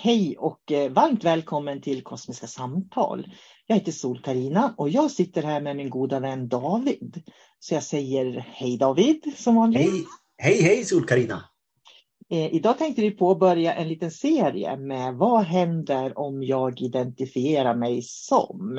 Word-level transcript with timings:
Hej 0.00 0.36
och 0.38 0.72
eh, 0.72 0.92
varmt 0.92 1.24
välkommen 1.24 1.80
till 1.80 2.02
Kosmiska 2.02 2.46
samtal. 2.46 3.26
Jag 3.66 3.76
heter 3.76 3.92
sol 3.92 4.22
karina 4.22 4.74
och 4.76 4.88
jag 4.88 5.10
sitter 5.10 5.42
här 5.42 5.60
med 5.60 5.76
min 5.76 5.90
goda 5.90 6.20
vän 6.20 6.48
David. 6.48 7.22
Så 7.58 7.74
jag 7.74 7.82
säger 7.82 8.46
hej 8.48 8.78
David 8.78 9.32
som 9.36 9.54
vanligt. 9.54 9.80
Hej, 9.80 10.04
hej, 10.38 10.62
hej 10.62 10.84
sol 10.84 11.06
karina 11.06 11.44
Eh, 12.30 12.54
idag 12.54 12.78
tänkte 12.78 13.02
vi 13.02 13.10
påbörja 13.10 13.74
en 13.74 13.88
liten 13.88 14.10
serie 14.10 14.76
med 14.76 15.14
vad 15.14 15.44
händer 15.44 16.18
om 16.18 16.42
jag 16.42 16.80
identifierar 16.80 17.74
mig 17.74 18.02
som? 18.02 18.78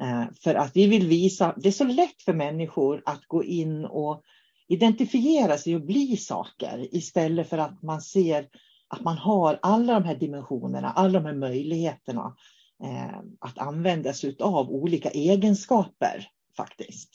Eh, 0.00 0.24
för 0.42 0.54
att 0.54 0.76
vi 0.76 0.86
vill 0.86 1.06
visa, 1.06 1.54
det 1.56 1.68
är 1.68 1.72
så 1.72 1.84
lätt 1.84 2.22
för 2.24 2.32
människor 2.32 3.02
att 3.06 3.24
gå 3.26 3.44
in 3.44 3.84
och 3.84 4.22
identifiera 4.68 5.58
sig 5.58 5.74
och 5.74 5.86
bli 5.86 6.16
saker 6.16 6.88
istället 6.96 7.48
för 7.48 7.58
att 7.58 7.82
man 7.82 8.00
ser 8.00 8.46
att 8.88 9.00
man 9.00 9.18
har 9.18 9.58
alla 9.62 9.94
de 9.94 10.04
här 10.04 10.14
dimensionerna, 10.14 10.92
alla 10.92 11.20
de 11.20 11.24
här 11.26 11.34
möjligheterna 11.34 12.36
eh, 12.84 13.18
att 13.40 13.58
använda 13.58 14.12
sig 14.12 14.36
av 14.40 14.70
olika 14.70 15.10
egenskaper 15.10 16.28
faktiskt. 16.56 17.14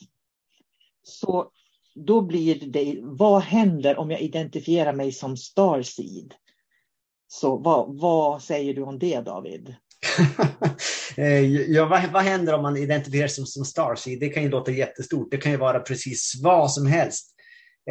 Så 1.03 1.51
då 1.95 2.22
blir 2.22 2.56
det, 2.56 3.00
vad 3.01 3.41
händer 3.41 3.97
om 3.97 4.12
jag 4.12 4.22
identifierar 4.22 4.94
mig 4.94 5.12
som 5.12 5.38
Starseed? 5.38 6.33
Så 7.28 7.57
vad, 7.57 8.00
vad 8.00 8.41
säger 8.41 8.73
du 8.73 8.81
om 8.81 9.00
det 9.00 9.22
David? 9.22 9.75
Eh, 11.17 11.45
ja, 11.72 11.85
vad, 11.85 12.12
vad, 12.12 12.23
händer 12.23 12.53
om 12.53 12.62
man 12.62 12.78
identifierar 12.78 13.28
sig 13.28 13.35
som, 13.35 13.45
som 13.45 13.66
Starseed? 13.66 14.19
Det 14.19 14.29
kan 14.29 14.44
ju 14.44 14.50
låta 14.50 14.72
jättestort. 14.72 15.28
Det 15.31 15.38
kan 15.38 15.51
ju 15.51 15.57
vara 15.57 15.79
precis 15.79 16.39
vad 16.44 16.72
som 16.72 16.85
helst. 16.85 17.35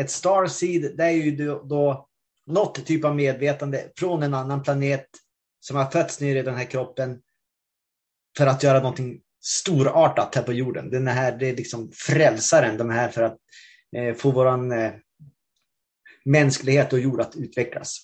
Ett 0.01 0.11
Starseed, 0.11 0.97
det 0.97 1.05
är 1.05 1.11
ju 1.11 1.37
då, 1.37 1.63
då 1.63 2.09
något 2.47 2.87
typ 2.87 3.05
av 3.05 3.17
medvetande 3.17 3.93
från 3.97 4.23
en 4.23 4.35
annan 4.35 4.63
planet 4.63 5.07
som 5.61 5.77
har 5.77 5.91
fötts 5.91 6.21
ner 6.21 6.37
i 6.37 6.43
den 6.43 6.55
här 6.55 6.65
kroppen 6.65 7.21
för 8.37 8.47
att 8.47 8.63
göra 8.63 8.79
någonting 8.79 9.21
storartat 9.41 10.35
här 10.35 10.43
på 10.43 10.53
jorden. 10.53 10.91
Den 10.91 11.07
här, 11.07 11.37
det 11.37 11.51
är 11.51 11.57
liksom 11.57 11.91
frälsaren, 11.95 12.77
de 12.77 12.91
här 12.91 13.09
för 13.09 13.23
att 13.23 13.39
eh, 13.97 14.15
få 14.15 14.31
våran 14.31 14.73
eh, 14.73 14.93
mänsklighet 16.25 16.93
och 16.93 17.01
jord 17.01 17.21
att 17.21 17.37
utvecklas. 17.37 17.99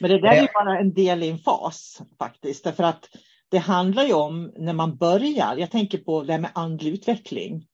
Men 0.00 0.10
det 0.10 0.20
där 0.20 0.32
är 0.32 0.42
ju 0.42 0.48
bara 0.54 0.78
en 0.78 0.94
del 0.94 1.22
i 1.22 1.28
en 1.28 1.38
fas 1.38 2.02
faktiskt, 2.18 2.64
därför 2.64 2.84
att 2.84 3.08
det 3.48 3.58
handlar 3.58 4.04
ju 4.04 4.12
om 4.12 4.52
när 4.56 4.72
man 4.72 4.96
börjar, 4.96 5.56
jag 5.56 5.70
tänker 5.70 5.98
på 5.98 6.22
det 6.22 6.32
här 6.32 6.40
med 6.40 6.50
andlig 6.54 6.94
utveckling. 6.94 7.66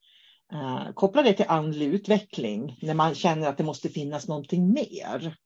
Uh, 0.52 0.92
koppla 0.94 1.22
det 1.22 1.32
till 1.32 1.44
andlig 1.48 1.86
utveckling 1.86 2.78
när 2.82 2.94
man 2.94 3.14
känner 3.14 3.48
att 3.48 3.58
det 3.58 3.64
måste 3.64 3.88
finnas 3.88 4.28
någonting 4.28 4.72
mer. 4.72 5.36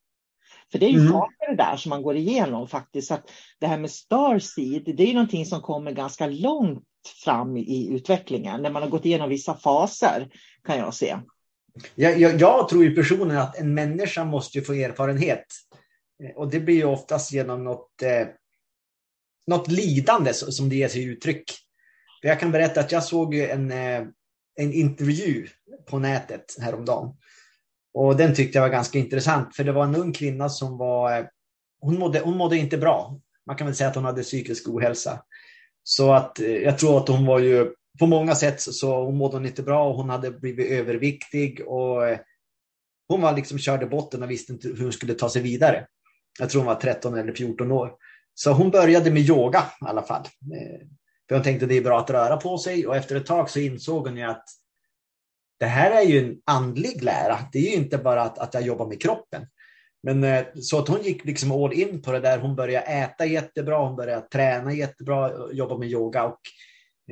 För 0.72 0.78
det 0.78 0.86
är 0.86 0.90
ju 0.90 1.00
mm. 1.00 1.12
saker 1.12 1.54
där 1.56 1.76
som 1.76 1.90
man 1.90 2.02
går 2.02 2.16
igenom 2.16 2.68
faktiskt. 2.68 3.10
Att 3.10 3.30
det 3.58 3.66
här 3.66 3.78
med 3.78 3.90
Starseed, 3.90 4.82
det 4.96 5.10
är 5.10 5.14
någonting 5.14 5.46
som 5.46 5.60
kommer 5.60 5.92
ganska 5.92 6.26
långt 6.26 6.84
fram 7.24 7.56
i 7.56 7.88
utvecklingen. 7.90 8.62
När 8.62 8.70
man 8.70 8.82
har 8.82 8.90
gått 8.90 9.04
igenom 9.04 9.28
vissa 9.28 9.54
faser 9.54 10.28
kan 10.64 10.78
jag 10.78 10.94
se. 10.94 11.16
Jag, 11.94 12.20
jag, 12.20 12.40
jag 12.40 12.68
tror 12.68 12.84
ju 12.84 12.94
personligen 12.94 13.42
att 13.42 13.58
en 13.58 13.74
människa 13.74 14.24
måste 14.24 14.60
få 14.60 14.72
erfarenhet. 14.72 15.46
Och 16.36 16.50
det 16.50 16.60
blir 16.60 16.74
ju 16.74 16.84
oftast 16.84 17.32
genom 17.32 17.64
något, 17.64 18.02
eh, 18.02 18.28
något 19.46 19.68
lidande 19.68 20.34
som 20.34 20.68
det 20.68 20.76
ger 20.76 20.88
sig 20.88 21.04
uttryck. 21.04 21.44
Jag 22.22 22.40
kan 22.40 22.52
berätta 22.52 22.80
att 22.80 22.92
jag 22.92 23.04
såg 23.04 23.34
en, 23.34 23.70
eh, 23.72 24.02
en 24.56 24.72
intervju 24.72 25.46
på 25.86 25.98
nätet 25.98 26.44
häromdagen. 26.60 27.14
Och 27.94 28.16
den 28.16 28.34
tyckte 28.34 28.58
jag 28.58 28.62
var 28.62 28.68
ganska 28.68 28.98
intressant, 28.98 29.56
för 29.56 29.64
det 29.64 29.72
var 29.72 29.84
en 29.84 29.96
ung 29.96 30.12
kvinna 30.12 30.48
som 30.48 30.78
var... 30.78 31.18
Eh, 31.18 31.24
hon 31.80 31.98
mådde, 31.98 32.20
hon 32.20 32.36
mådde 32.36 32.56
inte 32.56 32.78
bra. 32.78 33.20
Man 33.46 33.56
kan 33.56 33.66
väl 33.66 33.76
säga 33.76 33.90
att 33.90 33.94
hon 33.94 34.04
hade 34.04 34.22
psykisk 34.22 34.68
ohälsa. 34.68 35.22
Så 35.82 36.12
att 36.12 36.40
eh, 36.40 36.46
jag 36.46 36.78
tror 36.78 36.98
att 36.98 37.08
hon 37.08 37.26
var 37.26 37.38
ju 37.38 37.72
på 37.98 38.06
många 38.06 38.34
sätt 38.34 38.60
så 38.60 39.04
hon 39.04 39.16
mådde 39.16 39.36
hon 39.36 39.46
inte 39.46 39.62
bra 39.62 39.88
och 39.88 39.96
hon 39.96 40.10
hade 40.10 40.30
blivit 40.30 40.70
överviktig 40.70 41.60
och 41.66 42.08
eh, 42.08 42.18
hon 43.08 43.20
var 43.20 43.36
liksom 43.36 43.58
körde 43.58 43.86
botten 43.86 44.22
och 44.22 44.30
visste 44.30 44.52
inte 44.52 44.68
hur 44.68 44.82
hon 44.82 44.92
skulle 44.92 45.14
ta 45.14 45.28
sig 45.28 45.42
vidare. 45.42 45.86
Jag 46.38 46.50
tror 46.50 46.60
hon 46.60 46.66
var 46.66 46.80
13 46.80 47.18
eller 47.18 47.32
14 47.32 47.72
år. 47.72 47.92
Så 48.34 48.52
hon 48.52 48.70
började 48.70 49.10
med 49.10 49.22
yoga 49.22 49.58
i 49.58 49.84
alla 49.84 50.02
fall. 50.02 50.24
För 51.28 51.34
hon 51.34 51.44
tänkte 51.44 51.66
det 51.66 51.76
är 51.76 51.82
bra 51.82 51.98
att 51.98 52.10
röra 52.10 52.36
på 52.36 52.58
sig 52.58 52.86
och 52.86 52.96
efter 52.96 53.16
ett 53.16 53.26
tag 53.26 53.50
så 53.50 53.58
insåg 53.60 54.08
hon 54.08 54.16
ju 54.16 54.22
att 54.22 54.44
det 55.60 55.66
här 55.66 55.90
är 55.90 56.02
ju 56.02 56.18
en 56.18 56.36
andlig 56.44 57.02
lära. 57.02 57.38
Det 57.52 57.58
är 57.58 57.70
ju 57.70 57.76
inte 57.76 57.98
bara 57.98 58.22
att, 58.22 58.38
att 58.38 58.54
jag 58.54 58.62
jobbar 58.62 58.86
med 58.86 59.02
kroppen. 59.02 59.46
Men 60.02 60.24
eh, 60.24 60.44
så 60.60 60.78
att 60.78 60.88
hon 60.88 61.02
gick 61.02 61.24
liksom 61.24 61.52
all 61.52 61.72
in 61.72 62.02
på 62.02 62.12
det 62.12 62.20
där. 62.20 62.38
Hon 62.38 62.56
började 62.56 62.86
äta 62.86 63.26
jättebra, 63.26 63.78
hon 63.86 63.96
började 63.96 64.28
träna 64.28 64.72
jättebra, 64.72 65.28
eh, 65.28 65.56
jobba 65.56 65.78
med 65.78 65.88
yoga 65.90 66.24
och 66.24 66.40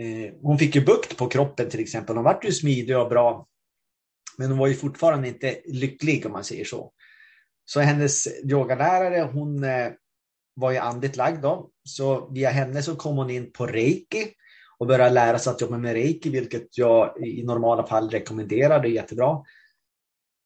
eh, 0.00 0.34
hon 0.42 0.58
fick 0.58 0.74
ju 0.74 0.84
bukt 0.84 1.16
på 1.16 1.28
kroppen 1.28 1.70
till 1.70 1.80
exempel. 1.80 2.16
Hon 2.16 2.24
vart 2.24 2.44
ju 2.44 2.52
smidig 2.52 2.98
och 2.98 3.08
bra. 3.08 3.46
Men 4.38 4.48
hon 4.48 4.58
var 4.58 4.66
ju 4.66 4.74
fortfarande 4.74 5.28
inte 5.28 5.60
lycklig 5.66 6.26
om 6.26 6.32
man 6.32 6.44
säger 6.44 6.64
så. 6.64 6.92
Så 7.64 7.80
hennes 7.80 8.28
yogalärare, 8.44 9.30
hon 9.32 9.64
eh, 9.64 9.88
var 10.54 10.70
ju 10.70 10.78
andligt 10.78 11.16
lagd 11.16 11.42
då. 11.42 11.70
Så 11.84 12.30
via 12.30 12.50
henne 12.50 12.82
så 12.82 12.96
kom 12.96 13.16
hon 13.16 13.30
in 13.30 13.52
på 13.52 13.66
reiki 13.66 14.26
och 14.78 14.86
börja 14.86 15.10
lära 15.10 15.38
sig 15.38 15.50
att 15.50 15.60
jobba 15.60 15.78
med 15.78 15.92
reiki, 15.92 16.30
vilket 16.30 16.78
jag 16.78 17.26
i 17.26 17.44
normala 17.44 17.86
fall 17.86 18.10
rekommenderar. 18.10 18.82
Det 18.82 18.88
är 18.88 18.92
jättebra. 18.92 19.44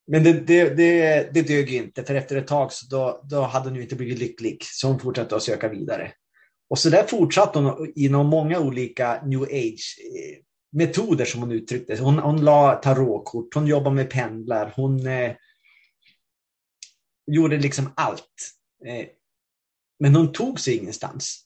Men 0.06 0.25
det, 0.25 0.32
det, 0.32 0.75
det, 0.75 1.29
det 1.34 1.43
dög 1.43 1.73
inte, 1.73 2.05
för 2.05 2.14
efter 2.14 2.37
ett 2.37 2.46
tag 2.46 2.73
så 2.73 2.87
då, 2.87 3.20
då 3.25 3.40
hade 3.40 3.69
hon 3.69 3.76
ju 3.76 3.82
inte 3.82 3.96
blivit 3.96 4.19
lycklig. 4.19 4.58
Så 4.64 4.88
hon 4.88 4.99
fortsatte 4.99 5.37
att 5.37 5.43
söka 5.43 5.69
vidare. 5.69 6.12
Och 6.70 6.79
så 6.79 6.90
där 6.90 7.02
fortsatte 7.02 7.58
hon 7.58 7.93
inom 7.96 8.26
många 8.26 8.61
olika 8.61 9.23
new 9.25 9.43
age-metoder 9.43 11.25
eh, 11.25 11.28
som 11.28 11.40
hon 11.40 11.52
uttryckte. 11.52 11.96
Hon, 11.96 12.19
hon 12.19 12.44
la 12.44 12.75
tarotkort, 12.75 13.55
hon 13.55 13.67
jobbade 13.67 13.96
med 13.96 14.11
pendlar, 14.11 14.73
hon 14.76 15.06
eh, 15.06 15.32
gjorde 17.26 17.56
liksom 17.56 17.93
allt. 17.96 18.52
Eh, 18.87 19.06
men 19.99 20.17
hon 20.17 20.32
tog 20.32 20.61
sig 20.61 20.76
ingenstans. 20.76 21.44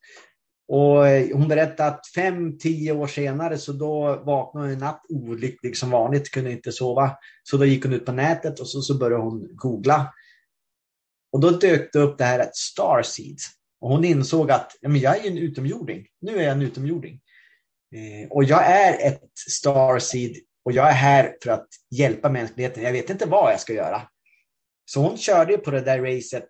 Och 0.68 1.08
eh, 1.08 1.36
hon 1.36 1.48
berättade 1.48 1.88
att 1.88 2.06
fem, 2.14 2.58
tio 2.58 2.92
år 2.92 3.06
senare 3.06 3.58
så 3.58 3.72
då 3.72 4.22
vaknade 4.26 4.66
hon 4.66 4.72
en 4.72 4.78
natt 4.78 5.02
olycklig 5.08 5.76
som 5.76 5.90
vanligt, 5.90 6.30
kunde 6.30 6.52
inte 6.52 6.72
sova. 6.72 7.16
Så 7.42 7.56
då 7.56 7.64
gick 7.64 7.84
hon 7.84 7.92
ut 7.92 8.06
på 8.06 8.12
nätet 8.12 8.60
och 8.60 8.68
så, 8.68 8.82
så 8.82 8.98
började 8.98 9.22
hon 9.22 9.48
googla. 9.56 10.14
Och 11.32 11.40
då 11.40 11.50
dök 11.50 11.92
det 11.92 11.98
upp 11.98 12.18
det 12.18 12.24
här 12.24 12.38
att 12.38 12.56
Starseed. 12.56 13.38
Och 13.80 13.90
hon 13.90 14.04
insåg 14.04 14.50
att 14.50 14.72
ja, 14.80 14.88
men 14.88 15.00
jag 15.00 15.16
är 15.16 15.30
en 15.30 15.38
utomjording. 15.38 16.06
Nu 16.20 16.36
är 16.36 16.42
jag 16.42 16.52
en 16.52 16.62
utomjording. 16.62 17.20
Eh, 17.94 18.30
och 18.30 18.44
jag 18.44 18.66
är 18.66 19.08
ett 19.08 19.30
Starseed 19.50 20.36
och 20.64 20.72
jag 20.72 20.88
är 20.88 20.92
här 20.92 21.36
för 21.42 21.50
att 21.50 21.68
hjälpa 21.90 22.28
mänskligheten. 22.28 22.82
Jag 22.82 22.92
vet 22.92 23.10
inte 23.10 23.26
vad 23.26 23.52
jag 23.52 23.60
ska 23.60 23.72
göra. 23.72 24.02
Så 24.84 25.00
hon 25.00 25.16
körde 25.16 25.58
på 25.58 25.70
det 25.70 25.80
där 25.80 26.02
racet, 26.02 26.48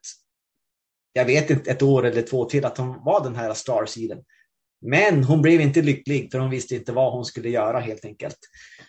jag 1.17 1.25
vet 1.25 1.51
inte, 1.51 1.71
ett 1.71 1.83
år 1.83 2.07
eller 2.07 2.23
två 2.23 2.45
till 2.45 2.65
att 2.65 2.79
hon 2.79 3.05
var 3.05 3.25
den 3.25 3.37
här 3.37 3.55
Starseeden. 3.55 4.19
Men 4.81 5.25
hon 5.25 5.43
blev 5.43 5.61
inte 5.61 5.83
lycklig 5.83 6.31
för 6.31 6.39
hon 6.39 6.51
visste 6.51 6.75
inte 6.75 6.93
vad 6.93 7.13
hon 7.13 7.25
skulle 7.25 7.49
göra 7.49 7.81
helt 7.81 8.05
enkelt. 8.05 8.39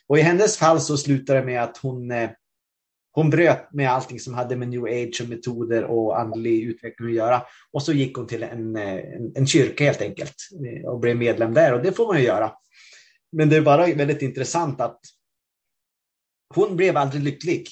Och 0.07 0.17
i 0.17 0.21
hennes 0.21 0.57
fall 0.57 0.81
så 0.81 0.97
slutade 0.97 1.39
det 1.39 1.45
med 1.45 1.63
att 1.63 1.77
hon, 1.77 2.11
eh, 2.11 2.29
hon 3.11 3.29
bröt 3.29 3.73
med 3.73 3.91
allting 3.91 4.19
som 4.19 4.33
hade 4.33 4.55
med 4.55 4.67
new 4.67 4.83
age 4.83 5.21
och 5.21 5.29
metoder 5.29 5.83
och 5.83 6.19
andlig 6.19 6.63
utveckling 6.63 7.09
att 7.09 7.15
göra. 7.15 7.41
Och 7.71 7.83
så 7.83 7.93
gick 7.93 8.17
hon 8.17 8.27
till 8.27 8.43
en, 8.43 8.75
eh, 8.75 8.93
en, 8.93 9.31
en 9.35 9.47
kyrka 9.47 9.83
helt 9.83 10.01
enkelt 10.01 10.35
eh, 10.67 10.89
och 10.89 10.99
blev 10.99 11.17
medlem 11.17 11.53
där 11.53 11.73
och 11.73 11.83
det 11.83 11.91
får 11.91 12.07
man 12.07 12.17
ju 12.17 12.23
göra. 12.23 12.51
Men 13.31 13.49
det 13.49 13.57
är 13.57 13.61
bara 13.61 13.85
väldigt 13.85 14.21
intressant 14.21 14.81
att 14.81 14.99
hon 16.55 16.75
blev 16.75 16.97
aldrig 16.97 17.23
lycklig. 17.23 17.67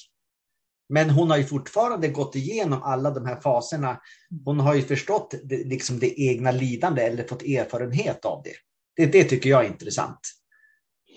Men 0.88 1.10
hon 1.10 1.30
har 1.30 1.38
ju 1.38 1.44
fortfarande 1.44 2.08
gått 2.08 2.36
igenom 2.36 2.82
alla 2.82 3.10
de 3.10 3.26
här 3.26 3.40
faserna. 3.40 4.00
Hon 4.44 4.60
har 4.60 4.74
ju 4.74 4.82
förstått 4.82 5.34
det, 5.44 5.64
liksom 5.64 5.98
det 5.98 6.20
egna 6.20 6.50
lidande 6.50 7.02
eller 7.02 7.24
fått 7.24 7.42
erfarenhet 7.42 8.24
av 8.24 8.42
det. 8.44 8.54
det. 8.96 9.12
Det 9.12 9.24
tycker 9.24 9.50
jag 9.50 9.64
är 9.64 9.68
intressant. 9.68 10.20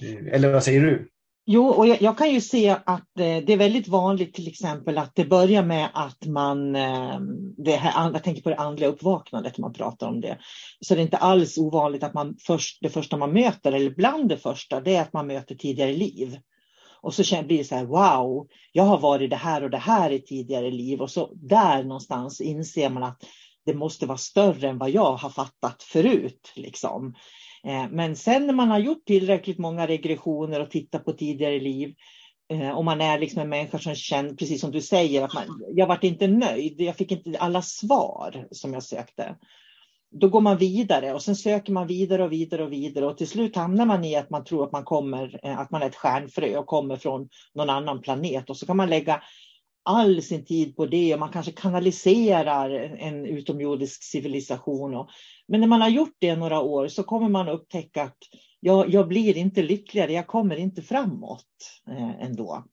Eh, 0.02 0.34
eller 0.34 0.54
vad 0.54 0.64
säger 0.64 0.82
du? 0.82 1.10
Jo, 1.52 1.68
och 1.68 1.88
jag, 1.88 2.02
jag, 2.02 2.18
kan 2.18 2.34
ju 2.34 2.42
se 2.42 2.70
att 2.70 3.20
eh, 3.20 3.38
det 3.46 3.54
är 3.54 3.58
väldigt 3.58 3.88
vanligt 3.88 4.34
till 4.34 4.48
exempel 4.48 4.98
att 4.98 5.16
det 5.16 5.26
börjar 5.26 5.64
med 5.64 5.90
att 5.94 6.26
man, 6.26 6.76
eh, 6.76 7.20
det 7.58 7.76
här, 7.76 8.12
jag 8.14 8.24
tänker 8.24 8.42
på 8.42 8.50
det 8.50 8.56
andliga 8.56 8.90
uppvaknandet 8.90 9.58
man 9.58 9.74
pratar 9.74 10.08
om 10.08 10.22
det. 10.22 10.38
Så 10.82 10.96
det 10.96 11.02
är 11.02 11.04
inte 11.04 11.18
alls 11.18 11.58
ovanligt 11.58 12.04
att 12.04 12.14
man 12.14 12.36
först, 12.48 12.78
det 12.82 12.90
första 12.90 13.18
man 13.18 13.34
möter, 13.34 13.72
eller 13.72 13.96
bland 13.96 14.30
det 14.30 14.38
första, 14.38 14.82
det 14.82 14.96
är 14.96 15.02
att 15.02 15.14
man 15.14 15.28
möter 15.28 15.56
tidigare 15.56 15.94
liv. 15.94 16.38
Och 17.02 17.14
så 17.14 17.44
blir 17.44 17.58
det 17.58 17.64
så 17.64 17.76
här, 17.76 17.86
wow, 17.86 18.48
jag 18.72 18.84
har 18.84 19.00
varit 19.00 19.30
det 19.30 19.36
här 19.36 19.64
och 19.64 19.70
det 19.70 19.78
här 19.78 20.12
i 20.12 20.22
tidigare 20.22 20.72
liv. 20.72 21.02
Och 21.02 21.12
så 21.12 21.34
där 21.34 21.84
någonstans 21.84 22.42
inser 22.42 22.90
man 22.90 23.04
att 23.04 23.24
det 23.66 23.74
måste 23.74 24.06
vara 24.06 24.18
större 24.18 24.70
än 24.70 24.78
vad 24.78 24.90
jag 24.90 25.14
har 25.14 25.30
fattat 25.30 25.84
förut. 25.84 26.52
Liksom. 26.56 27.14
Eh, 27.64 27.90
men 27.92 28.16
sen 28.16 28.48
när 28.48 28.54
man 28.54 28.70
har 28.70 28.80
gjort 28.80 29.06
tillräckligt 29.06 29.58
många 29.58 29.88
regressioner 29.88 30.60
och 30.60 30.72
tittat 30.72 31.06
på 31.06 31.14
tidigare 31.14 31.60
liv 31.60 31.96
om 32.52 32.72
och 32.76 32.86
man 32.86 33.02
är 33.02 33.20
liksom 33.20 33.42
en 33.42 33.50
människa 33.50 33.80
som 33.80 33.96
känner, 33.96 34.34
precis 34.34 34.62
som 34.62 34.72
du 34.72 34.82
säger, 34.82 35.24
att 35.24 35.34
man, 35.34 35.64
jag 35.74 35.88
varit 35.88 36.04
inte 36.04 36.28
nöjd. 36.28 36.82
Jag 36.82 36.96
fick 36.96 37.12
inte 37.12 37.40
alla 37.40 37.62
svar 37.62 38.48
som 38.52 38.74
jag 38.74 38.84
sökte 38.84 39.36
då 40.12 40.30
går 40.30 40.42
man 40.42 40.58
vidare 40.58 41.14
och 41.14 41.22
sen 41.22 41.36
söker 41.36 41.74
man 41.74 41.88
vidare 41.88 42.24
och 42.24 42.32
vidare 42.32 42.64
och 42.64 42.74
vidare 42.74 43.06
och 43.06 43.18
till 43.18 43.28
slut 43.28 43.56
hamnar 43.56 43.86
man 43.86 44.06
i 44.06 44.16
att 44.16 44.30
man 44.30 44.44
tror 44.44 44.64
att 44.64 44.72
man 44.72 44.84
kommer, 44.84 45.40
eh, 45.44 45.60
att 45.60 45.72
man 45.72 45.82
är 45.82 45.88
ett 45.88 45.96
stjärnfrö 45.96 46.58
och 46.58 46.66
kommer 46.66 46.96
från 46.96 47.30
någon 47.56 47.70
annan 47.70 48.02
planet 48.02 48.50
och 48.50 48.58
så 48.58 48.66
kan 48.66 48.78
man 48.78 48.90
lägga 48.90 49.22
all 49.84 50.22
sin 50.22 50.46
tid 50.46 50.76
på 50.76 50.86
det 50.86 51.14
och 51.14 51.20
man 51.20 51.32
kanske 51.32 51.52
kanaliserar 51.52 52.70
en 53.00 53.26
utomjordisk 53.26 54.04
civilisation. 54.04 54.96
Och, 54.96 55.10
men 55.48 55.60
när 55.60 55.68
man 55.68 55.82
har 55.82 55.90
gjort 55.90 56.16
det 56.20 56.36
några 56.36 56.60
år 56.60 56.88
så 56.88 57.04
kommer 57.04 57.30
man 57.30 57.50
upptäcka 57.50 58.04
att 58.04 58.18
jag, 58.60 58.90
jag 58.90 59.08
blir 59.08 59.38
inte 59.38 59.62
lyckligare, 59.62 60.14
jag 60.14 60.28
kommer 60.28 60.56
inte 60.56 60.82
framåt 60.82 61.46
eh, 61.90 62.26
ändå. 62.26 62.64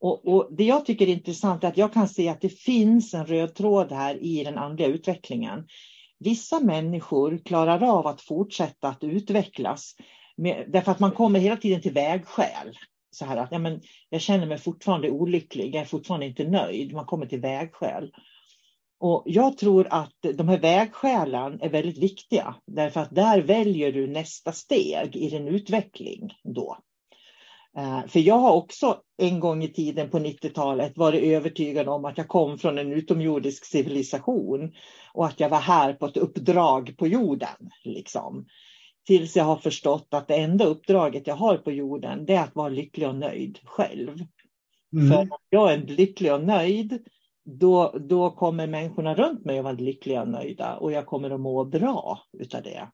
Och, 0.00 0.28
och, 0.28 0.48
det 0.56 0.64
jag 0.64 0.86
tycker 0.86 1.06
är 1.06 1.12
intressant 1.12 1.64
är 1.64 1.68
att 1.68 1.76
jag 1.76 1.92
kan 1.92 2.08
se 2.08 2.28
att 2.28 2.40
det 2.40 2.48
finns 2.48 3.14
en 3.14 3.26
röd 3.26 3.54
tråd 3.54 3.92
här 3.92 4.24
i 4.24 4.44
den 4.44 4.58
andliga 4.58 4.88
utvecklingen 4.88 5.64
vissa 6.22 6.60
människor 6.60 7.38
klarar 7.44 7.82
av 7.82 8.06
att 8.06 8.20
fortsätta 8.20 8.88
att 8.88 9.04
utvecklas 9.04 9.96
med, 10.36 10.64
därför 10.68 10.92
att 10.92 11.00
man 11.00 11.10
kommer 11.10 11.40
hela 11.40 11.56
tiden 11.56 11.80
till 11.80 11.92
vägskäl. 11.92 12.78
Så 13.10 13.24
här 13.24 13.36
att 13.36 13.52
ja, 13.52 13.58
men 13.58 13.80
jag 14.08 14.20
känner 14.20 14.46
mig 14.46 14.58
fortfarande 14.58 15.10
olycklig, 15.10 15.74
jag 15.74 15.80
är 15.80 15.86
fortfarande 15.86 16.26
inte 16.26 16.44
nöjd. 16.44 16.92
Man 16.92 17.06
kommer 17.06 17.26
till 17.26 17.40
vägskäl. 17.40 18.12
Och 19.00 19.22
jag 19.26 19.58
tror 19.58 19.86
att 19.90 20.16
de 20.34 20.48
här 20.48 20.58
vägskälen 20.58 21.60
är 21.60 21.68
väldigt 21.68 21.98
viktiga 21.98 22.54
därför 22.66 23.00
att 23.00 23.14
där 23.14 23.42
väljer 23.42 23.92
du 23.92 24.06
nästa 24.06 24.52
steg 24.52 25.16
i 25.16 25.30
din 25.30 25.48
utveckling 25.48 26.32
då. 26.42 26.78
Eh, 27.76 28.06
för 28.06 28.20
jag 28.20 28.38
har 28.38 28.52
också 28.52 29.00
en 29.16 29.40
gång 29.40 29.62
i 29.62 29.68
tiden 29.68 30.10
på 30.10 30.18
90-talet 30.18 30.96
varit 30.96 31.22
övertygad 31.22 31.88
om 31.88 32.04
att 32.04 32.18
jag 32.18 32.28
kom 32.28 32.58
från 32.58 32.78
en 32.78 32.92
utomjordisk 32.92 33.64
civilisation 33.64 34.72
och 35.12 35.26
att 35.26 35.40
jag 35.40 35.48
var 35.48 35.60
här 35.60 35.92
på 35.92 36.06
ett 36.06 36.16
uppdrag 36.16 36.94
på 36.98 37.06
jorden. 37.06 37.70
Liksom. 37.84 38.46
Tills 39.06 39.36
jag 39.36 39.44
har 39.44 39.56
förstått 39.56 40.08
att 40.10 40.28
det 40.28 40.36
enda 40.36 40.64
uppdraget 40.64 41.26
jag 41.26 41.34
har 41.34 41.56
på 41.56 41.72
jorden 41.72 42.26
det 42.26 42.34
är 42.34 42.42
att 42.42 42.56
vara 42.56 42.68
lycklig 42.68 43.08
och 43.08 43.16
nöjd 43.16 43.58
själv. 43.64 44.24
Mm. 44.92 45.10
För 45.10 45.20
om 45.20 45.38
jag 45.50 45.72
är 45.72 45.78
lycklig 45.78 46.32
och 46.32 46.44
nöjd 46.44 47.04
då, 47.44 47.98
då 48.08 48.30
kommer 48.30 48.66
människorna 48.66 49.14
runt 49.14 49.44
mig 49.44 49.58
att 49.58 49.64
vara 49.64 49.74
lyckliga 49.74 50.22
och 50.22 50.28
nöjda 50.28 50.76
och 50.76 50.92
jag 50.92 51.06
kommer 51.06 51.30
att 51.30 51.40
må 51.40 51.64
bra 51.64 52.18
utav 52.38 52.62
det. 52.62 52.88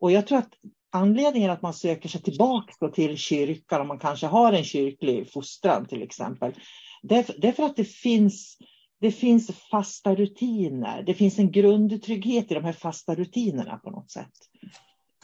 Och 0.00 0.12
jag 0.12 0.26
tror 0.26 0.38
att 0.38 0.54
anledningen 0.90 1.50
att 1.50 1.62
man 1.62 1.74
söker 1.74 2.08
sig 2.08 2.22
tillbaka 2.22 2.88
till 2.88 3.16
kyrkan, 3.16 3.80
om 3.80 3.88
man 3.88 3.98
kanske 3.98 4.26
har 4.26 4.52
en 4.52 4.64
kyrklig 4.64 5.32
fostran 5.32 5.86
till 5.86 6.02
exempel, 6.02 6.52
det 7.02 7.44
är 7.48 7.52
för 7.52 7.62
att 7.62 7.76
det 7.76 7.84
finns, 7.84 8.58
det 9.00 9.10
finns 9.10 9.50
fasta 9.70 10.14
rutiner. 10.14 11.02
Det 11.02 11.14
finns 11.14 11.38
en 11.38 11.50
grundtrygghet 11.50 12.50
i 12.50 12.54
de 12.54 12.64
här 12.64 12.72
fasta 12.72 13.14
rutinerna 13.14 13.76
på 13.76 13.90
något 13.90 14.10
sätt. 14.10 14.32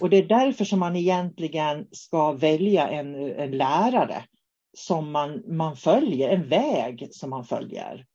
Och 0.00 0.10
det 0.10 0.16
är 0.16 0.26
därför 0.26 0.64
som 0.64 0.78
man 0.78 0.96
egentligen 0.96 1.86
ska 1.90 2.32
välja 2.32 2.88
en, 2.88 3.14
en 3.14 3.50
lärare 3.50 4.24
som 4.72 5.12
man, 5.12 5.56
man 5.56 5.76
följer, 5.76 6.28
en 6.28 6.48
väg 6.48 7.08
som 7.10 7.30
man 7.30 7.44
följer 7.44 8.06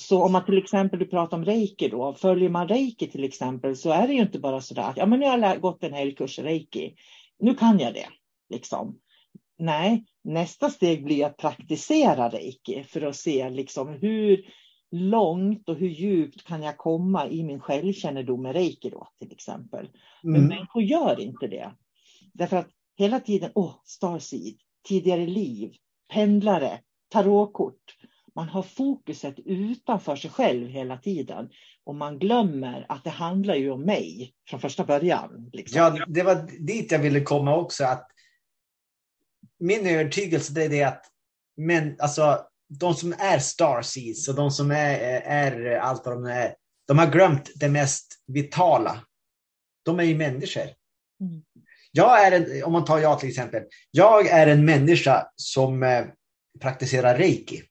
så 0.00 0.22
om 0.22 0.32
man 0.32 0.44
till 0.44 0.58
exempel, 0.58 0.98
du 0.98 1.06
pratar 1.06 1.36
om 1.36 1.44
reiki 1.44 1.88
då, 1.88 2.14
följer 2.14 2.48
man 2.48 2.68
reiki 2.68 3.06
till 3.06 3.24
exempel 3.24 3.76
så 3.76 3.90
är 3.90 4.06
det 4.06 4.14
ju 4.14 4.22
inte 4.22 4.38
bara 4.38 4.60
så 4.60 4.74
där 4.74 4.82
att 4.82 4.96
ja 4.96 5.06
men 5.06 5.20
nu 5.20 5.26
har 5.26 5.38
jag 5.38 5.60
gått 5.60 5.84
en 5.84 5.92
helgkurs 5.92 6.38
i 6.38 6.42
reiki, 6.42 6.94
nu 7.38 7.54
kan 7.54 7.78
jag 7.78 7.94
det. 7.94 8.08
Liksom. 8.50 8.98
Nej, 9.58 10.04
nästa 10.24 10.70
steg 10.70 11.04
blir 11.04 11.26
att 11.26 11.36
praktisera 11.36 12.28
reiki 12.28 12.84
för 12.84 13.02
att 13.02 13.16
se 13.16 13.50
liksom 13.50 13.88
hur 13.88 14.44
långt 14.90 15.68
och 15.68 15.76
hur 15.76 15.88
djupt 15.88 16.44
kan 16.44 16.62
jag 16.62 16.78
komma 16.78 17.28
i 17.28 17.44
min 17.44 17.60
självkännedom 17.60 18.42
med 18.42 18.52
reiki 18.52 18.90
då 18.90 19.08
till 19.20 19.32
exempel. 19.32 19.88
Men 20.22 20.36
mm. 20.36 20.48
människor 20.48 20.82
gör 20.82 21.20
inte 21.20 21.46
det. 21.46 21.72
Därför 22.32 22.56
att 22.56 22.68
hela 22.96 23.20
tiden, 23.20 23.50
åh, 23.54 23.66
oh, 23.66 23.74
starseed, 23.84 24.56
tidigare 24.88 25.26
liv, 25.26 25.72
pendlare, 26.12 26.80
tarotkort. 27.08 27.96
Man 28.36 28.48
har 28.48 28.62
fokuset 28.62 29.34
utanför 29.44 30.16
sig 30.16 30.30
själv 30.30 30.68
hela 30.68 30.96
tiden 30.96 31.50
och 31.84 31.94
man 31.94 32.18
glömmer 32.18 32.86
att 32.88 33.04
det 33.04 33.10
handlar 33.10 33.54
ju 33.54 33.70
om 33.70 33.82
mig 33.82 34.34
från 34.48 34.60
första 34.60 34.84
början. 34.84 35.50
Liksom. 35.52 35.78
Ja, 35.78 36.04
det 36.08 36.22
var 36.22 36.66
dit 36.66 36.92
jag 36.92 36.98
ville 36.98 37.20
komma 37.20 37.56
också. 37.56 37.84
Att 37.84 38.10
min 39.58 39.86
övertygelse 39.86 40.64
är 40.64 40.68
det 40.68 40.82
att 40.82 41.10
men, 41.56 41.96
alltså, 41.98 42.46
de 42.68 42.94
som 42.94 43.12
är 43.18 43.38
starseeds 43.38 44.28
och 44.28 44.34
de 44.34 44.50
som 44.50 44.70
är, 44.70 44.98
är 45.20 45.78
allt 45.78 46.06
vad 46.06 46.14
de 46.14 46.24
är, 46.24 46.54
de 46.86 46.98
har 46.98 47.06
glömt 47.06 47.50
det 47.54 47.68
mest 47.68 48.22
vitala. 48.26 49.04
De 49.84 49.98
är 49.98 50.04
ju 50.04 50.16
människor. 50.16 50.62
Mm. 51.20 51.42
Jag 51.92 52.26
är 52.26 52.32
en, 52.32 52.64
om 52.64 52.72
man 52.72 52.84
tar 52.84 52.98
jag 52.98 53.20
till 53.20 53.28
exempel, 53.28 53.62
jag 53.90 54.26
är 54.26 54.46
en 54.46 54.64
människa 54.64 55.26
som 55.36 55.82
eh, 55.82 56.04
praktiserar 56.60 57.18
reiki. 57.18 57.62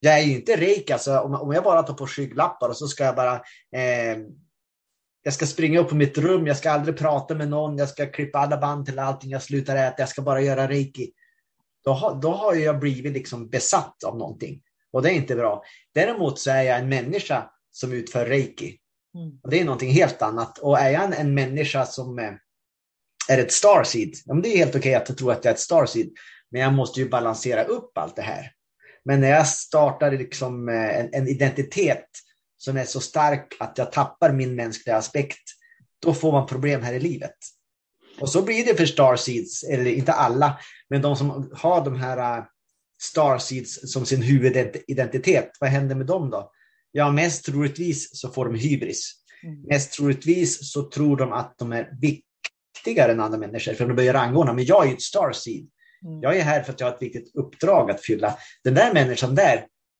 Jag 0.00 0.18
är 0.18 0.22
ju 0.22 0.34
inte 0.34 0.56
reiki, 0.56 0.92
alltså, 0.92 1.18
om, 1.18 1.34
om 1.34 1.52
jag 1.52 1.64
bara 1.64 1.82
tar 1.82 1.94
på 1.94 2.06
skygglappar 2.06 2.68
och 2.68 2.76
så 2.76 2.88
ska 2.88 3.04
jag 3.04 3.16
bara 3.16 3.34
eh, 3.72 4.18
jag 5.22 5.34
ska 5.34 5.46
springa 5.46 5.80
upp 5.80 5.88
på 5.88 5.96
mitt 5.96 6.18
rum, 6.18 6.46
jag 6.46 6.56
ska 6.56 6.70
aldrig 6.70 6.96
prata 6.96 7.34
med 7.34 7.48
någon, 7.48 7.78
jag 7.78 7.88
ska 7.88 8.06
klippa 8.06 8.38
alla 8.38 8.56
band 8.56 8.86
till 8.86 8.98
allting, 8.98 9.30
jag 9.30 9.42
slutar 9.42 9.76
äta, 9.76 9.94
jag 9.98 10.08
ska 10.08 10.22
bara 10.22 10.40
göra 10.40 10.68
reiki. 10.68 11.12
Då 11.84 11.92
har, 11.92 12.14
då 12.22 12.30
har 12.30 12.54
jag 12.54 12.78
blivit 12.78 13.12
liksom 13.12 13.48
besatt 13.48 14.04
av 14.04 14.18
någonting. 14.18 14.62
Och 14.92 15.02
det 15.02 15.10
är 15.10 15.14
inte 15.14 15.34
bra. 15.34 15.62
Däremot 15.94 16.38
så 16.38 16.50
är 16.50 16.62
jag 16.62 16.78
en 16.78 16.88
människa 16.88 17.50
som 17.70 17.92
utför 17.92 18.26
reiki. 18.26 18.78
Mm. 19.14 19.40
Och 19.42 19.50
det 19.50 19.60
är 19.60 19.64
någonting 19.64 19.90
helt 19.90 20.22
annat. 20.22 20.58
Och 20.58 20.78
är 20.78 20.90
jag 20.90 21.20
en, 21.20 21.34
människa 21.34 21.86
som 21.86 22.18
eh, 22.18 22.32
är 23.28 23.38
ett 23.38 23.52
starseed, 23.52 24.14
ja, 24.24 24.34
det 24.34 24.48
är 24.48 24.56
helt 24.56 24.76
okej 24.76 24.80
okay 24.80 24.94
att 24.94 25.18
tro 25.18 25.30
att 25.30 25.44
jag 25.44 25.50
är 25.50 25.54
ett 25.54 25.60
starseed. 25.60 26.08
Men 26.50 26.60
jag 26.60 26.72
måste 26.72 27.00
ju 27.00 27.08
balansera 27.08 27.64
upp 27.64 27.98
allt 27.98 28.16
det 28.16 28.22
här. 28.22 28.52
Men 29.08 29.20
när 29.20 29.30
jag 29.30 29.46
startar 29.46 30.12
liksom 30.12 30.68
eh, 30.68 30.98
en, 30.98 31.08
en 31.12 31.28
identitet 31.28 32.08
som 32.56 32.76
är 32.76 32.84
så 32.84 33.00
stark 33.00 33.56
att 33.60 33.78
jag 33.78 33.92
tappar 33.92 34.32
min 34.32 34.54
mänskliga 34.54 34.96
aspekt, 34.96 35.42
då 36.02 36.14
får 36.14 36.32
man 36.32 36.46
problem 36.46 36.82
här 36.82 36.92
i 36.92 37.00
livet. 37.00 37.34
Och 38.20 38.28
så 38.28 38.42
blir 38.42 38.64
det 38.64 38.74
för 38.74 38.86
Starseeds, 38.86 39.64
eller 39.64 39.90
inte 39.90 40.12
alla, 40.12 40.58
men 40.90 41.02
de 41.02 41.16
som 41.16 41.50
har 41.54 41.84
de 41.84 41.96
här 41.96 42.38
uh, 42.38 42.44
Starseeds 43.00 43.92
som 43.92 44.06
sin 44.06 44.22
huvudidentitet, 44.22 45.50
vad 45.60 45.70
händer 45.70 45.94
med 45.94 46.06
dem 46.06 46.30
då? 46.30 46.50
Ja, 46.92 47.10
mest 47.10 47.44
troligtvis 47.44 48.20
så 48.20 48.28
får 48.28 48.44
de 48.44 48.54
hybris. 48.54 49.12
Mm. 49.42 49.62
Mest 49.62 49.92
troligtvis 49.92 50.72
så 50.72 50.90
tror 50.90 51.16
de 51.16 51.32
att 51.32 51.54
de 51.58 51.72
är 51.72 51.90
viktigare 52.00 53.12
än 53.12 53.20
andra 53.20 53.38
människor, 53.38 53.74
för 53.74 53.86
de 53.86 53.96
börjar 53.96 54.14
rangordna. 54.14 54.52
Men 54.52 54.64
jag 54.64 54.84
är 54.84 54.88
ju 54.88 54.94
ett 54.94 55.02
Starseed. 55.02 55.68
Mm. 56.04 56.20
Jag 56.22 56.36
är 56.36 56.42
här 56.42 56.62
för 56.62 56.72
att 56.72 56.80
jag 56.80 56.86
har 56.86 56.94
ett 56.94 57.02
viktigt 57.02 57.36
uppdrag 57.36 57.90
att 57.90 58.00
fylla. 58.00 58.38
Den 58.64 58.74
där 58.74 58.94
människan 58.94 59.34
där, 59.34 59.56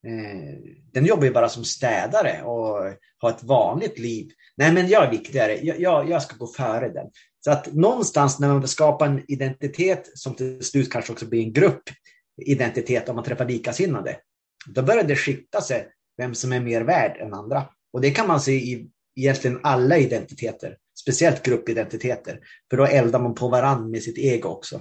eh, 0.06 0.58
den 0.92 1.06
jobbar 1.06 1.24
ju 1.24 1.30
bara 1.30 1.48
som 1.48 1.64
städare 1.64 2.42
och 2.42 2.94
har 3.18 3.30
ett 3.30 3.42
vanligt 3.42 3.98
liv. 3.98 4.30
Nej, 4.56 4.72
men 4.72 4.88
jag 4.88 5.04
är 5.04 5.10
viktigare. 5.10 5.58
Jag, 5.62 5.80
jag, 5.80 6.10
jag 6.10 6.22
ska 6.22 6.36
gå 6.36 6.46
före 6.46 6.88
den. 6.88 7.06
Så 7.44 7.50
att 7.50 7.72
någonstans 7.72 8.38
när 8.38 8.48
man 8.48 8.68
skapar 8.68 9.06
en 9.06 9.24
identitet 9.28 10.10
som 10.14 10.34
till 10.34 10.64
slut 10.64 10.92
kanske 10.92 11.12
också 11.12 11.26
blir 11.26 11.42
en 11.42 11.52
gruppidentitet 11.52 13.08
om 13.08 13.16
man 13.16 13.24
träffar 13.24 13.48
likasinnade, 13.48 14.16
då 14.66 14.82
börjar 14.82 15.04
det 15.04 15.16
skikta 15.16 15.60
sig 15.60 15.88
vem 16.16 16.34
som 16.34 16.52
är 16.52 16.60
mer 16.60 16.80
värd 16.80 17.16
än 17.20 17.34
andra. 17.34 17.68
Och 17.92 18.00
det 18.00 18.10
kan 18.10 18.28
man 18.28 18.40
se 18.40 18.52
i 18.52 18.88
egentligen 19.16 19.60
alla 19.62 19.98
identiteter, 19.98 20.76
speciellt 21.00 21.42
gruppidentiteter, 21.42 22.40
för 22.70 22.76
då 22.76 22.84
eldar 22.84 23.20
man 23.20 23.34
på 23.34 23.48
varann 23.48 23.90
med 23.90 24.02
sitt 24.02 24.18
ego 24.18 24.48
också. 24.48 24.80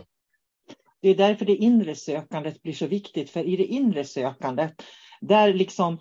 Det 1.02 1.10
är 1.10 1.16
därför 1.16 1.46
det 1.46 1.56
inre 1.56 1.96
sökandet 1.96 2.64
blir 2.64 2.74
så 2.74 2.88
viktigt, 2.88 3.30
för 3.30 3.44
i 3.44 3.56
det 3.56 3.66
inre 3.66 4.04
sökandet, 4.04 4.84
där 5.22 5.54
liksom 5.54 6.00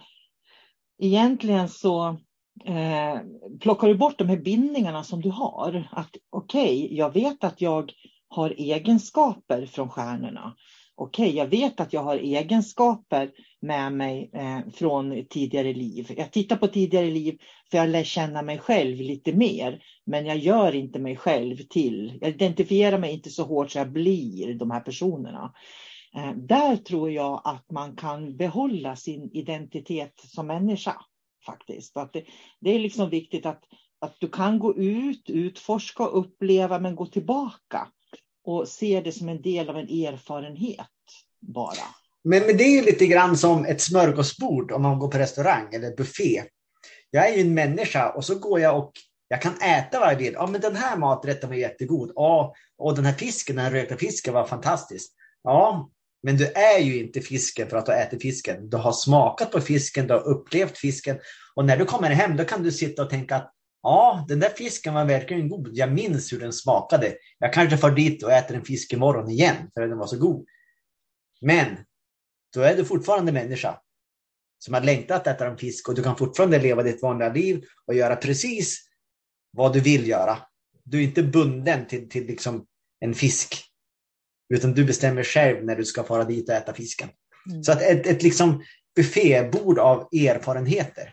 egentligen 0.99 1.69
så 1.69 2.09
eh, 2.65 3.21
plockar 3.61 3.89
du 3.89 3.95
bort 3.95 4.19
de 4.19 4.29
här 4.29 4.37
bindningarna 4.37 5.05
som 5.05 5.21
du 5.21 5.31
har. 5.31 5.89
Att 5.93 6.17
okej, 6.31 6.85
okay, 6.85 6.97
jag 6.97 7.13
vet 7.13 7.45
att 7.45 7.61
jag 7.61 7.93
har 8.29 8.51
egenskaper 8.51 9.67
från 9.67 9.89
stjärnorna. 9.89 10.57
Okej, 10.95 11.29
okay, 11.29 11.39
jag 11.39 11.47
vet 11.47 11.81
att 11.81 11.93
jag 11.93 12.03
har 12.03 12.17
egenskaper 12.17 13.31
med 13.67 13.93
mig 13.93 14.31
eh, 14.33 14.61
från 14.75 15.27
tidigare 15.31 15.73
liv. 15.73 16.15
Jag 16.17 16.33
tittar 16.33 16.57
på 16.57 16.67
tidigare 16.69 17.11
liv 17.11 17.39
för 17.71 17.79
jag 17.79 17.89
lär 17.89 18.05
känna 18.05 18.43
mig 18.43 18.59
själv 18.59 18.97
lite 18.97 19.33
mer. 19.33 19.83
Men 20.05 20.27
jag 20.27 20.39
gör 20.39 20.75
inte 20.75 20.99
mig 20.99 21.17
själv 21.17 21.57
till. 21.57 22.19
Jag 22.21 22.31
identifierar 22.31 22.99
mig 22.99 23.13
inte 23.13 23.31
så 23.31 23.45
hårt 23.45 23.71
så 23.71 23.79
jag 23.79 23.93
blir 23.93 24.55
de 24.55 24.71
här 24.71 24.81
personerna. 24.81 25.53
Eh, 26.17 26.33
där 26.33 26.77
tror 26.77 27.11
jag 27.11 27.41
att 27.45 27.71
man 27.71 27.97
kan 27.97 28.37
behålla 28.37 28.97
sin 28.97 29.31
identitet 29.33 30.21
som 30.21 30.47
människa 30.47 30.97
faktiskt. 31.47 31.97
Att 31.97 32.13
det, 32.13 32.25
det 32.61 32.71
är 32.71 32.79
liksom 32.79 33.11
viktigt 33.11 33.47
att, 33.47 33.63
att 33.99 34.17
du 34.21 34.29
kan 34.29 34.59
gå 34.59 34.77
ut, 34.77 35.31
utforska 35.31 36.03
och 36.03 36.19
uppleva 36.19 36.79
men 36.79 36.97
gå 36.97 37.07
tillbaka 37.07 37.89
och 38.45 38.69
se 38.69 39.01
det 39.01 39.13
som 39.13 39.29
en 39.29 39.43
del 39.43 39.69
av 39.69 39.77
en 39.77 39.89
erfarenhet 39.89 40.87
bara. 41.41 42.06
Men, 42.29 42.47
men 42.47 42.57
det 42.57 42.65
är 42.65 42.71
ju 42.71 42.83
lite 42.83 43.07
grann 43.07 43.37
som 43.37 43.65
ett 43.65 43.81
smörgåsbord 43.81 44.73
om 44.73 44.83
man 44.83 44.99
går 44.99 45.09
på 45.09 45.19
restaurang 45.19 45.75
eller 45.75 45.97
buffé. 45.97 46.43
Jag 47.11 47.29
är 47.29 47.35
ju 47.35 47.41
en 47.41 47.55
människa 47.55 48.11
och 48.11 48.25
så 48.25 48.39
går 48.39 48.61
jag 48.61 48.79
och 48.79 48.93
jag 49.29 49.43
kan 49.43 49.61
äta 49.61 50.01
vad 50.01 50.13
jag 50.13 50.17
vill. 50.17 50.33
Ja, 50.33 50.47
men 50.47 50.61
den 50.61 50.77
här 50.77 50.97
maträtten 50.97 51.49
var 51.49 51.57
jättegod. 51.57 52.13
Ja, 52.15 52.55
och 52.79 52.97
den 52.97 53.05
här 53.05 53.13
fisken, 53.13 53.57
den 53.57 53.65
här 53.65 53.73
rökta 53.73 53.97
fisken 53.97 54.35
var 54.35 54.47
fantastisk. 54.47 55.13
Ja, 55.43 55.91
men 56.23 56.37
du 56.37 56.47
är 56.47 56.79
ju 56.79 57.01
inte 57.01 57.21
fisken 57.21 57.69
för 57.69 57.77
att 57.77 57.87
du 57.87 57.93
har 57.93 57.99
ätit 57.99 58.23
fisken. 58.23 58.71
Du 58.71 58.77
har 58.77 58.93
smakat 58.93 59.51
på 59.51 59.61
fisken, 59.61 60.07
du 60.07 60.15
har 60.15 60.29
upplevt 60.29 60.79
fisken. 60.79 61.19
Och 61.55 61.65
när 61.65 61.77
du 61.77 61.85
kommer 61.85 62.11
hem 62.11 62.37
då 62.37 62.45
kan 62.45 62.63
du 62.63 62.73
sitta 62.73 63.03
och 63.03 63.11
tänka 63.11 63.37
att 63.37 63.53
ja, 63.83 64.25
den 64.29 64.41
där 64.41 64.51
fisken 64.51 64.95
var 64.95 65.05
verkligen 65.05 65.49
god. 65.49 65.69
Jag 65.73 65.93
minns 65.93 66.33
hur 66.33 66.41
den 66.41 66.53
smakade. 66.53 67.15
Jag 67.39 67.53
kanske 67.53 67.77
får 67.77 67.91
dit 67.91 68.23
och 68.23 68.33
äter 68.33 68.57
en 68.57 68.65
fisk 68.65 68.93
imorgon 68.93 69.31
igen 69.31 69.57
för 69.75 69.83
att 69.83 69.89
den 69.89 69.99
var 69.99 70.07
så 70.07 70.19
god. 70.19 70.47
Men 71.41 71.67
då 72.57 72.63
är 72.63 72.77
du 72.77 72.85
fortfarande 72.85 73.33
människa 73.33 73.81
som 74.59 74.75
har 74.75 74.81
längtat 74.81 75.27
äta 75.27 75.47
en 75.47 75.59
fisk 75.59 75.89
och 75.89 75.95
du 75.95 76.03
kan 76.03 76.17
fortfarande 76.17 76.59
leva 76.59 76.83
ditt 76.83 77.03
vanliga 77.03 77.33
liv 77.33 77.65
och 77.87 77.95
göra 77.95 78.17
precis 78.17 78.89
vad 79.51 79.73
du 79.73 79.81
vill 79.81 80.09
göra. 80.09 80.39
Du 80.85 80.99
är 80.99 81.03
inte 81.03 81.23
bunden 81.23 81.87
till, 81.87 82.09
till 82.09 82.27
liksom 82.27 82.67
en 83.01 83.15
fisk 83.15 83.65
utan 84.49 84.73
du 84.73 84.85
bestämmer 84.85 85.23
själv 85.23 85.65
när 85.65 85.77
du 85.77 85.85
ska 85.85 86.05
fara 86.05 86.25
dit 86.25 86.49
och 86.49 86.55
äta 86.55 86.73
fisken. 86.73 87.09
Mm. 87.51 87.65
Så 87.65 87.73
att 87.73 87.83
ett, 87.83 88.07
ett 88.07 88.23
liksom 88.23 88.65
buffébord 88.97 89.79
av 89.79 90.01
erfarenheter. 90.01 91.13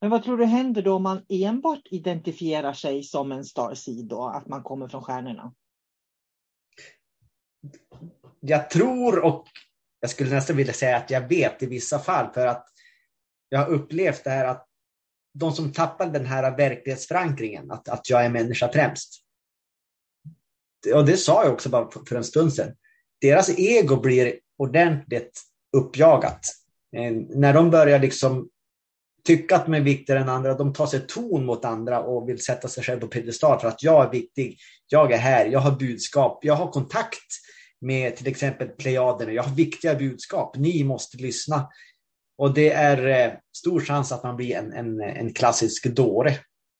Men 0.00 0.10
vad 0.10 0.22
tror 0.22 0.36
du 0.36 0.44
händer 0.44 0.82
då 0.82 0.94
om 0.94 1.02
man 1.02 1.24
enbart 1.28 1.82
identifierar 1.90 2.72
sig 2.72 3.02
som 3.02 3.32
en 3.32 3.44
starseed 3.44 4.04
då, 4.04 4.24
att 4.24 4.48
man 4.48 4.62
kommer 4.62 4.88
från 4.88 5.02
stjärnorna? 5.02 5.54
Jag 8.40 8.70
tror 8.70 9.24
och 9.24 9.46
jag 10.02 10.10
skulle 10.10 10.30
nästan 10.30 10.56
vilja 10.56 10.72
säga 10.72 10.96
att 10.96 11.10
jag 11.10 11.28
vet 11.28 11.62
i 11.62 11.66
vissa 11.66 11.98
fall 11.98 12.32
för 12.34 12.46
att 12.46 12.66
jag 13.48 13.58
har 13.58 13.68
upplevt 13.68 14.24
det 14.24 14.30
här 14.30 14.44
att 14.44 14.66
de 15.34 15.52
som 15.52 15.72
tappar 15.72 16.06
den 16.06 16.26
här 16.26 16.56
verklighetsförankringen, 16.56 17.70
att, 17.70 17.88
att 17.88 18.10
jag 18.10 18.24
är 18.24 18.28
människa 18.28 18.72
främst, 18.72 19.22
och 20.94 21.06
det 21.06 21.16
sa 21.16 21.44
jag 21.44 21.52
också 21.52 21.68
bara 21.68 21.90
för 22.08 22.16
en 22.16 22.24
stund 22.24 22.54
sedan, 22.54 22.74
deras 23.20 23.58
ego 23.58 24.00
blir 24.00 24.38
ordentligt 24.58 25.42
uppjagat. 25.76 26.40
Eh, 26.96 27.12
när 27.28 27.54
de 27.54 27.70
börjar 27.70 27.98
liksom 27.98 28.48
tycka 29.24 29.56
att 29.56 29.66
de 29.66 29.74
är 29.74 29.80
viktigare 29.80 30.20
än 30.20 30.28
andra, 30.28 30.54
de 30.54 30.72
tar 30.72 30.86
sig 30.86 31.06
ton 31.06 31.46
mot 31.46 31.64
andra 31.64 32.00
och 32.00 32.28
vill 32.28 32.44
sätta 32.44 32.68
sig 32.68 32.84
själv 32.84 33.00
på 33.00 33.06
piedestal 33.06 33.60
för 33.60 33.68
att 33.68 33.82
jag 33.82 34.06
är 34.06 34.10
viktig, 34.10 34.58
jag 34.88 35.12
är 35.12 35.18
här, 35.18 35.46
jag 35.46 35.60
har 35.60 35.70
budskap, 35.70 36.44
jag 36.44 36.54
har 36.54 36.72
kontakt 36.72 37.26
med 37.82 38.16
till 38.16 38.26
exempel 38.26 38.68
Plejaderna, 38.68 39.32
jag 39.32 39.42
har 39.42 39.54
viktiga 39.54 39.94
budskap, 39.94 40.56
ni 40.56 40.84
måste 40.84 41.16
lyssna. 41.16 41.68
Och 42.38 42.54
det 42.54 42.72
är 42.72 43.26
eh, 43.26 43.32
stor 43.56 43.80
chans 43.80 44.12
att 44.12 44.22
man 44.22 44.36
blir 44.36 44.56
en, 44.56 44.72
en, 44.72 45.00
en 45.00 45.32
klassisk 45.32 45.86
dåre. 45.86 46.30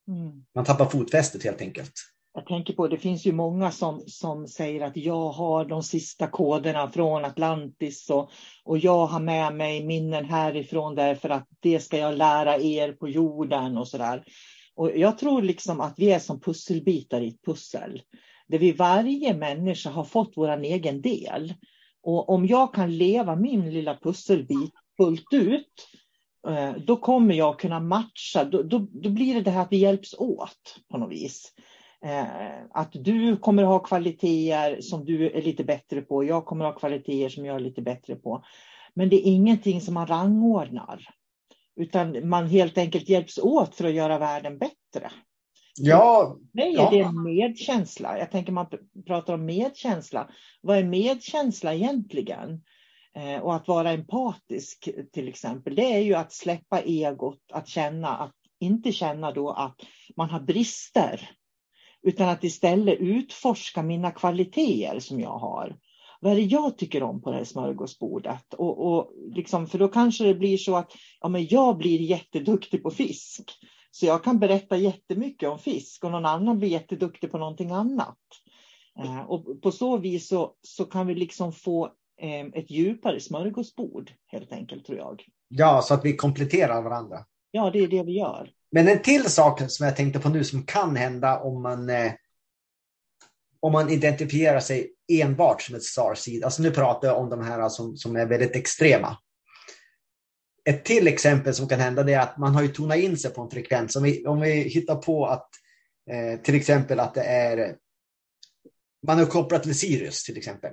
Mm. 0.09 0.44
Man 0.54 0.64
tappar 0.64 0.87
fotfästet 0.87 1.44
helt 1.44 1.61
enkelt. 1.61 1.92
Jag 2.35 2.47
tänker 2.47 2.73
på, 2.73 2.88
det 2.88 2.99
finns 2.99 3.26
ju 3.26 3.32
många 3.32 3.71
som, 3.71 4.02
som 4.06 4.49
säger 4.49 4.80
att 4.80 4.97
jag 4.97 5.30
har 5.30 5.64
de 5.64 5.82
sista 5.82 6.26
koderna 6.26 6.90
från 6.90 7.25
Atlantis 7.25 8.11
och, 8.11 8.30
och 8.64 8.78
jag 8.78 9.06
har 9.06 9.21
med 9.21 9.54
mig 9.54 9.87
minnen 9.87 10.25
härifrån 10.25 10.94
därför 10.94 11.28
att 11.28 11.47
det 11.61 11.80
ska 11.80 11.99
jag 11.99 12.16
lära 12.16 12.59
er 12.59 12.92
på 12.92 13.09
jorden 13.09 13.78
och 13.78 13.88
sådär. 13.88 14.25
Och 14.75 14.97
jag 14.97 15.18
tror 15.18 15.42
liksom 15.42 15.80
att 15.80 15.94
vi 15.97 16.12
är 16.12 16.18
som 16.18 16.40
pusselbitar 16.40 17.21
i 17.21 17.28
ett 17.28 17.44
pussel. 17.44 18.02
Där 18.52 18.59
vi 18.59 18.73
varje 18.73 19.35
människa 19.35 19.90
har 19.90 20.04
fått 20.04 20.32
vår 20.37 20.62
egen 20.62 21.02
del. 21.02 21.54
Och 22.02 22.28
om 22.28 22.47
jag 22.47 22.75
kan 22.75 22.97
leva 22.97 23.37
min 23.37 23.71
lilla 23.71 23.97
pusselbit 23.97 24.73
fullt 24.97 25.32
ut, 25.32 25.88
eh, 26.49 26.73
då 26.87 26.97
kommer 26.97 27.35
jag 27.35 27.59
kunna 27.59 27.80
matcha. 27.80 28.44
Då, 28.44 28.62
då, 28.62 28.78
då 28.78 29.11
blir 29.11 29.35
det 29.35 29.40
det 29.40 29.50
här 29.50 29.62
att 29.62 29.73
vi 29.73 29.76
hjälps 29.76 30.14
åt 30.14 30.76
på 30.90 30.99
något 30.99 31.12
vis. 31.12 31.52
Eh, 32.04 32.25
att 32.71 32.90
du 32.92 33.37
kommer 33.37 33.62
ha 33.62 33.78
kvaliteter 33.78 34.80
som 34.80 35.04
du 35.04 35.30
är 35.30 35.42
lite 35.42 35.64
bättre 35.64 36.02
på. 36.02 36.25
Jag 36.25 36.44
kommer 36.44 36.64
ha 36.64 36.73
kvaliteter 36.73 37.28
som 37.28 37.47
jag 37.47 37.56
är 37.56 37.61
lite 37.61 37.82
bättre 37.82 38.16
på. 38.16 38.44
Men 38.94 39.09
det 39.09 39.16
är 39.16 39.32
ingenting 39.32 39.80
som 39.80 39.94
man 39.94 40.06
rangordnar. 40.06 41.09
Utan 41.76 42.28
man 42.28 42.47
helt 42.47 42.78
enkelt 42.78 43.09
hjälps 43.09 43.38
åt 43.38 43.75
för 43.75 43.85
att 43.85 43.94
göra 43.94 44.18
världen 44.18 44.59
bättre. 44.59 45.11
Ja. 45.79 46.37
Nej, 46.52 46.75
ja. 46.75 46.91
det 46.91 47.00
är 47.00 47.23
medkänsla. 47.25 48.19
Jag 48.19 48.31
tänker 48.31 48.52
man 48.52 48.67
pratar 49.07 49.35
om 49.35 49.45
medkänsla. 49.45 50.31
Vad 50.61 50.79
är 50.79 50.85
medkänsla 50.85 51.75
egentligen? 51.75 52.62
Eh, 53.14 53.43
och 53.43 53.55
att 53.55 53.69
vara 53.69 53.91
empatisk 53.91 54.88
till 55.12 55.29
exempel, 55.29 55.75
det 55.75 55.95
är 55.95 55.99
ju 55.99 56.14
att 56.14 56.33
släppa 56.33 56.81
egot, 56.81 57.41
att 57.52 57.69
känna 57.69 58.09
att 58.09 58.35
inte 58.61 58.93
känna 58.93 59.33
då 59.33 59.50
att 59.50 59.81
man 60.17 60.31
har 60.31 60.41
brister. 60.41 61.31
Utan 62.02 62.29
att 62.29 62.45
istället 62.45 62.99
utforska 63.00 63.83
mina 63.83 64.11
kvaliteter 64.11 65.00
som 65.00 65.21
jag 65.21 65.38
har. 65.38 65.76
Vad 66.21 66.33
är 66.33 66.37
det 66.37 66.43
jag 66.43 66.79
tycker 66.79 67.02
om 67.02 67.23
på 67.23 67.31
det 67.31 67.37
här 67.37 67.45
smörgåsbordet? 67.45 68.55
Och, 68.55 68.87
och 68.87 69.12
liksom, 69.35 69.67
för 69.67 69.79
då 69.79 69.88
kanske 69.88 70.25
det 70.25 70.35
blir 70.35 70.57
så 70.57 70.76
att 70.76 70.93
ja, 71.21 71.29
men 71.29 71.47
jag 71.47 71.76
blir 71.76 72.00
jätteduktig 72.00 72.83
på 72.83 72.91
fisk. 72.91 73.50
Så 73.94 74.06
jag 74.06 74.25
kan 74.25 74.38
berätta 74.38 74.76
jättemycket 74.76 75.49
om 75.49 75.58
fisk 75.58 76.04
och 76.04 76.11
någon 76.11 76.26
annan 76.26 76.58
blir 76.58 76.68
jätteduktig 76.68 77.30
på 77.30 77.38
någonting 77.38 77.70
annat. 77.70 78.18
Eh, 78.99 79.20
och 79.20 79.62
på 79.62 79.72
så 79.72 79.96
vis 79.96 80.28
så, 80.28 80.54
så 80.62 80.84
kan 80.84 81.06
vi 81.06 81.14
liksom 81.14 81.52
få 81.52 81.84
eh, 82.20 82.46
ett 82.52 82.70
djupare 82.70 83.20
smörgåsbord 83.20 84.12
helt 84.26 84.52
enkelt 84.52 84.87
tror 84.87 84.99
jag. 84.99 85.25
Ja, 85.49 85.82
så 85.82 85.94
att 85.94 86.04
vi 86.04 86.16
kompletterar 86.16 86.82
varandra. 86.82 87.25
Ja, 87.50 87.70
det 87.70 87.78
är 87.78 87.88
det 87.88 88.02
vi 88.02 88.18
gör. 88.18 88.50
Men 88.70 88.88
en 88.88 89.02
till 89.02 89.25
sak 89.25 89.70
som 89.70 89.87
jag 89.87 89.96
tänkte 89.96 90.20
på 90.20 90.28
nu 90.28 90.44
som 90.44 90.62
kan 90.62 90.96
hända 90.96 91.40
om 91.40 91.62
man, 91.62 91.90
eh, 91.90 92.12
om 93.61 93.72
man 93.72 93.90
identifierar 93.90 94.61
sig 94.61 94.92
enbart 95.12 95.62
som 95.62 95.75
ett 95.75 95.82
starseed. 95.82 96.44
Alltså 96.44 96.62
nu 96.62 96.70
pratar 96.70 97.08
jag 97.08 97.18
om 97.18 97.30
de 97.30 97.42
här 97.44 97.68
som, 97.68 97.96
som 97.96 98.16
är 98.16 98.26
väldigt 98.26 98.56
extrema. 98.56 99.16
Ett 100.64 100.85
till 100.85 101.09
exempel 101.09 101.54
som 101.54 101.69
kan 101.69 101.81
hända 101.81 102.11
är 102.11 102.19
att 102.19 102.38
man 102.38 102.54
har 102.54 102.62
ju 102.62 102.69
tonat 102.69 102.99
in 102.99 103.19
sig 103.19 103.31
på 103.31 103.42
en 103.42 103.50
frekvens. 103.50 103.97
Om 103.97 104.02
vi, 104.02 104.26
om 104.26 104.40
vi 104.40 104.50
hittar 104.50 104.97
på 104.97 105.26
att 105.26 105.49
eh, 106.11 106.40
till 106.40 106.54
exempel 106.54 107.00
att 107.00 107.14
det 107.14 107.23
är 107.23 107.76
man 109.07 109.19
är 109.19 109.26
kopplad 109.26 109.62
till 109.62 109.78
Sirius 109.78 110.25
till 110.25 110.37
exempel. 110.37 110.73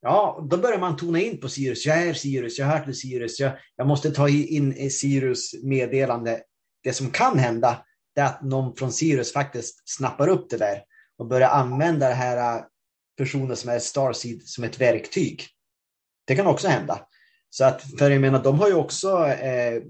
Ja, 0.00 0.46
då 0.50 0.56
börjar 0.56 0.78
man 0.78 0.96
tona 0.96 1.20
in 1.20 1.40
på 1.40 1.48
Sirius. 1.48 1.86
Jag 1.86 2.02
är 2.02 2.14
Sirius, 2.14 2.58
jag 2.58 2.66
hör 2.66 2.84
till 2.84 2.94
Sirius, 2.94 3.40
jag, 3.40 3.52
jag 3.76 3.86
måste 3.86 4.10
ta 4.10 4.28
in 4.28 4.90
Sirius 4.90 5.54
meddelande. 5.62 6.42
Det 6.82 6.92
som 6.92 7.10
kan 7.10 7.38
hända 7.38 7.84
är 8.14 8.24
att 8.24 8.42
någon 8.42 8.76
från 8.76 8.92
Sirius 8.92 9.32
faktiskt 9.32 9.82
snappar 9.88 10.28
upp 10.28 10.50
det 10.50 10.56
där 10.56 10.82
och 11.18 11.26
börjar 11.26 11.48
använda 11.48 12.08
det 12.08 12.14
här 12.14 12.56
eh, 12.56 12.64
personen 13.18 13.56
som 13.56 13.70
är 13.70 13.78
Starseed 13.78 14.42
som 14.42 14.64
ett 14.64 14.80
verktyg. 14.80 15.46
Det 16.26 16.36
kan 16.36 16.46
också 16.46 16.68
hända. 16.68 17.06
Så 17.56 17.64
att, 17.64 17.82
för 17.98 18.10
jag 18.10 18.20
menar, 18.20 18.42
de 18.42 18.58
har 18.58 18.68
ju 18.68 18.74
också, 18.74 19.08
eh, 19.26 19.82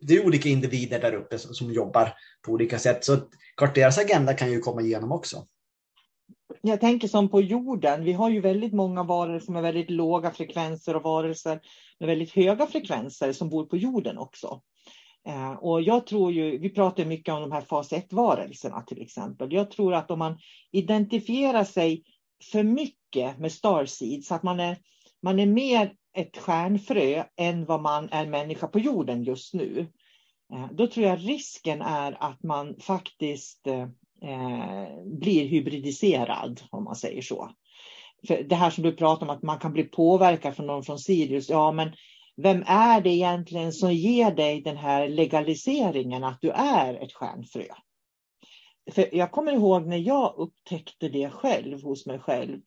det 0.00 0.14
är 0.14 0.26
olika 0.26 0.48
individer 0.48 1.00
där 1.00 1.14
uppe 1.14 1.38
som, 1.38 1.54
som 1.54 1.72
jobbar 1.72 2.14
på 2.42 2.52
olika 2.52 2.78
sätt. 2.78 3.04
Så 3.04 3.18
klart 3.56 3.74
deras 3.74 3.98
agenda 3.98 4.34
kan 4.34 4.52
ju 4.52 4.60
komma 4.60 4.82
igenom 4.82 5.12
också 5.12 5.46
jag 6.60 6.80
tänker 6.80 7.08
som 7.08 7.28
på 7.28 7.40
jorden. 7.40 8.04
Vi 8.04 8.12
har 8.12 8.30
ju 8.30 8.40
väldigt 8.40 8.72
många 8.72 9.02
varelser 9.02 9.52
med 9.52 9.62
väldigt 9.62 9.90
låga 9.90 10.30
frekvenser 10.30 10.96
och 10.96 11.02
varelser 11.02 11.60
med 11.98 12.06
väldigt 12.06 12.30
höga 12.30 12.66
frekvenser 12.66 13.32
som 13.32 13.48
bor 13.48 13.64
på 13.64 13.76
jorden 13.76 14.18
också. 14.18 14.62
Eh, 15.26 15.52
och 15.52 15.82
jag 15.82 16.06
tror 16.06 16.32
ju, 16.32 16.58
vi 16.58 16.70
pratar 16.70 17.04
mycket 17.04 17.34
om 17.34 17.40
de 17.40 17.52
här 17.52 17.60
fas 17.60 17.92
1-varelserna 17.92 18.84
till 18.86 19.02
exempel. 19.02 19.52
Jag 19.52 19.70
tror 19.70 19.94
att 19.94 20.10
om 20.10 20.18
man 20.18 20.38
identifierar 20.72 21.64
sig 21.64 22.02
för 22.52 22.62
mycket 22.62 23.38
med 23.38 23.52
Starseed 23.52 24.24
så 24.24 24.34
att 24.34 24.42
man 24.42 24.60
är, 24.60 24.76
man 25.22 25.38
är 25.38 25.46
mer 25.46 25.94
ett 26.16 26.38
stjärnfrö 26.38 27.24
än 27.36 27.64
vad 27.64 27.82
man 27.82 28.08
är 28.12 28.26
människa 28.26 28.66
på 28.66 28.78
jorden 28.78 29.24
just 29.24 29.54
nu. 29.54 29.86
Eh, 30.54 30.66
då 30.72 30.86
tror 30.86 31.06
jag 31.06 31.28
risken 31.28 31.82
är 31.82 32.16
att 32.20 32.42
man 32.42 32.76
faktiskt 32.80 33.66
eh, 33.66 33.88
blir 35.04 35.44
hybridiserad, 35.44 36.60
om 36.70 36.84
man 36.84 36.96
säger 36.96 37.22
så. 37.22 37.50
För 38.26 38.42
det 38.42 38.54
här 38.54 38.70
som 38.70 38.84
du 38.84 38.92
pratar 38.92 39.26
om 39.26 39.30
att 39.30 39.42
man 39.42 39.58
kan 39.58 39.72
bli 39.72 39.84
påverkad 39.84 40.56
från 40.56 40.66
någon 40.66 40.82
från 40.82 40.98
Sirius, 40.98 41.50
ja 41.50 41.72
men 41.72 41.92
vem 42.36 42.64
är 42.66 43.00
det 43.00 43.10
egentligen 43.10 43.72
som 43.72 43.94
ger 43.94 44.30
dig 44.30 44.60
den 44.60 44.76
här 44.76 45.08
legaliseringen 45.08 46.24
att 46.24 46.40
du 46.40 46.50
är 46.50 46.94
ett 46.94 47.12
stjärnfrö? 47.12 47.64
För 48.90 49.14
jag 49.14 49.30
kommer 49.30 49.52
ihåg 49.52 49.86
när 49.86 49.96
jag 49.96 50.34
upptäckte 50.36 51.08
det 51.08 51.30
själv 51.30 51.82
hos 51.82 52.06
mig 52.06 52.18
själv. 52.18 52.60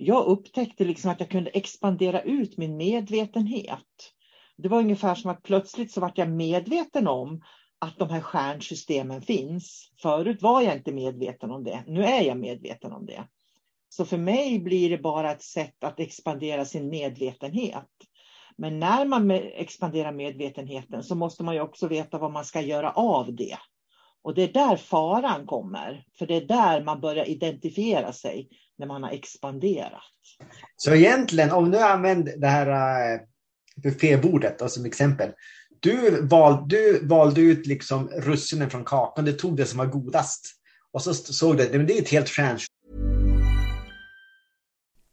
Jag 0.00 0.26
upptäckte 0.26 0.84
liksom 0.84 1.10
att 1.10 1.20
jag 1.20 1.30
kunde 1.30 1.50
expandera 1.50 2.22
ut 2.22 2.56
min 2.56 2.76
medvetenhet. 2.76 4.12
Det 4.56 4.68
var 4.68 4.78
ungefär 4.78 5.14
som 5.14 5.30
att 5.30 5.42
plötsligt 5.42 5.92
så 5.92 6.00
vart 6.00 6.18
jag 6.18 6.30
medveten 6.30 7.08
om 7.08 7.42
att 7.78 7.98
de 7.98 8.10
här 8.10 8.20
stjärnsystemen 8.20 9.22
finns. 9.22 9.92
Förut 10.02 10.42
var 10.42 10.62
jag 10.62 10.76
inte 10.76 10.92
medveten 10.92 11.50
om 11.50 11.64
det. 11.64 11.84
Nu 11.86 12.04
är 12.04 12.22
jag 12.22 12.36
medveten 12.36 12.92
om 12.92 13.06
det. 13.06 13.28
Så 13.88 14.04
för 14.04 14.18
mig 14.18 14.58
blir 14.58 14.90
det 14.90 14.98
bara 14.98 15.30
ett 15.30 15.42
sätt 15.42 15.84
att 15.84 16.00
expandera 16.00 16.64
sin 16.64 16.88
medvetenhet. 16.88 17.88
Men 18.56 18.78
när 18.78 19.04
man 19.04 19.30
expanderar 19.30 20.12
medvetenheten 20.12 21.02
så 21.02 21.14
måste 21.14 21.42
man 21.42 21.54
ju 21.54 21.60
också 21.60 21.88
veta 21.88 22.18
vad 22.18 22.32
man 22.32 22.44
ska 22.44 22.60
göra 22.60 22.90
av 22.90 23.34
det. 23.34 23.58
Och 24.22 24.34
det 24.34 24.42
är 24.42 24.52
där 24.52 24.76
faran 24.76 25.46
kommer. 25.46 26.04
För 26.18 26.26
det 26.26 26.36
är 26.36 26.46
där 26.46 26.84
man 26.84 27.00
börjar 27.00 27.28
identifiera 27.28 28.12
sig 28.12 28.48
när 28.78 28.86
man 28.86 29.02
har 29.02 29.10
expanderat. 29.10 30.02
Så 30.76 30.94
egentligen, 30.94 31.50
om 31.50 31.70
du 31.70 31.78
använder 31.78 32.36
det 32.36 32.46
här 32.46 32.66
eh, 33.14 33.20
buffébordet 33.82 34.70
som 34.70 34.84
exempel. 34.84 35.30
Du, 35.80 36.26
val, 36.26 36.68
du 36.68 37.06
valde 37.06 37.40
ut 37.40 37.66
liksom 37.66 38.08
russinen 38.08 38.70
från 38.70 38.84
kakan, 38.84 39.24
du 39.24 39.32
tog 39.32 39.56
det 39.56 39.66
som 39.66 39.78
var 39.78 39.86
godast. 39.86 40.54
Och 40.92 41.02
så 41.02 41.14
såg 41.14 41.56
du, 41.56 41.62
att 41.62 41.72
det 41.72 41.98
är 41.98 42.02
ett 42.02 42.08
helt 42.08 42.28
stjärn. 42.28 42.58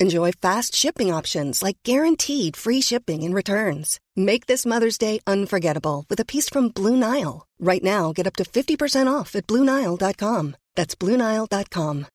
Enjoy 0.00 0.32
fast 0.32 0.74
shipping 0.74 1.12
options 1.12 1.62
like 1.62 1.78
guaranteed 1.84 2.56
free 2.56 2.80
shipping 2.80 3.22
and 3.22 3.34
returns. 3.34 4.00
Make 4.16 4.46
this 4.46 4.66
Mother's 4.66 4.98
Day 4.98 5.20
unforgettable 5.26 6.04
with 6.10 6.20
a 6.20 6.24
piece 6.24 6.48
from 6.48 6.68
Blue 6.68 6.96
Nile. 6.96 7.46
Right 7.60 7.82
now, 7.82 8.12
get 8.12 8.26
up 8.26 8.36
to 8.36 8.44
50% 8.44 9.12
off 9.12 9.34
at 9.34 9.46
BlueNile.com. 9.46 10.56
That's 10.74 10.94
BlueNile.com. 10.96 12.06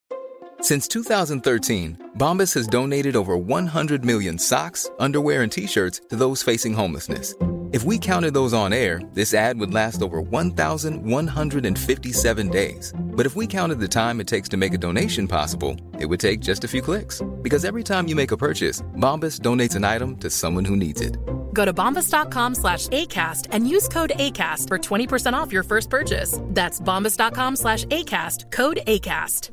Since 0.61 0.89
2013, 0.89 2.11
Bombas 2.17 2.53
has 2.53 2.67
donated 2.67 3.15
over 3.15 3.37
100 3.37 4.03
million 4.03 4.37
socks, 4.37 4.89
underwear, 4.99 5.41
and 5.43 5.51
t 5.51 5.65
shirts 5.65 6.01
to 6.09 6.17
those 6.17 6.43
facing 6.43 6.73
homelessness. 6.73 7.33
If 7.71 7.84
we 7.84 7.99
counted 7.99 8.34
those 8.34 8.51
on 8.51 8.73
air, 8.73 8.99
this 9.13 9.36
ad 9.36 9.60
would 9.60 9.71
last 9.71 10.01
over 10.01 10.21
1,157 10.21 12.49
days. 12.49 12.91
But 12.99 13.27
if 13.27 13.36
we 13.36 13.45
counted 13.45 13.79
the 13.79 13.88
time 13.88 14.19
it 14.19 14.25
takes 14.25 14.49
to 14.49 14.58
make 14.58 14.73
a 14.73 14.77
donation 14.77 15.27
possible, 15.27 15.75
it 15.99 16.08
would 16.08 16.19
take 16.19 16.39
just 16.39 16.63
a 16.63 16.67
few 16.67 16.82
clicks. 16.82 17.21
Because 17.43 17.65
every 17.65 17.84
time 17.84 18.08
you 18.08 18.15
make 18.15 18.32
a 18.32 18.38
purchase, 18.38 18.82
Bombas 18.97 19.41
donates 19.41 19.75
an 19.75 19.84
item 19.84 20.17
to 20.17 20.32
someone 20.32 20.65
who 20.65 20.75
needs 20.75 21.01
it. 21.01 21.19
Go 21.53 21.63
to 21.63 21.71
bombas.com 21.71 22.55
slash 22.55 22.88
ACAST 22.88 23.49
and 23.51 23.69
use 23.69 23.88
code 23.88 24.13
ACAST 24.15 24.67
for 24.67 24.79
20% 24.79 25.34
off 25.34 25.53
your 25.53 25.63
first 25.63 25.91
purchase. 25.91 26.39
That's 26.45 26.82
bombas.com 26.82 27.55
slash 27.55 27.86
ACAST, 27.86 28.49
code 28.49 28.79
ACAST. 28.88 29.51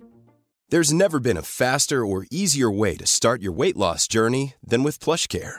There's 0.71 0.93
never 0.93 1.21
been 1.21 1.37
a 1.37 1.43
faster 1.43 2.05
or 2.05 2.27
easier 2.31 2.71
way 2.71 2.97
to 2.97 3.07
start 3.07 3.43
your 3.43 3.53
weight 3.53 3.77
loss 3.77 4.09
journey 4.09 4.55
than 4.67 4.83
with 4.83 5.01
PlushCare. 5.01 5.59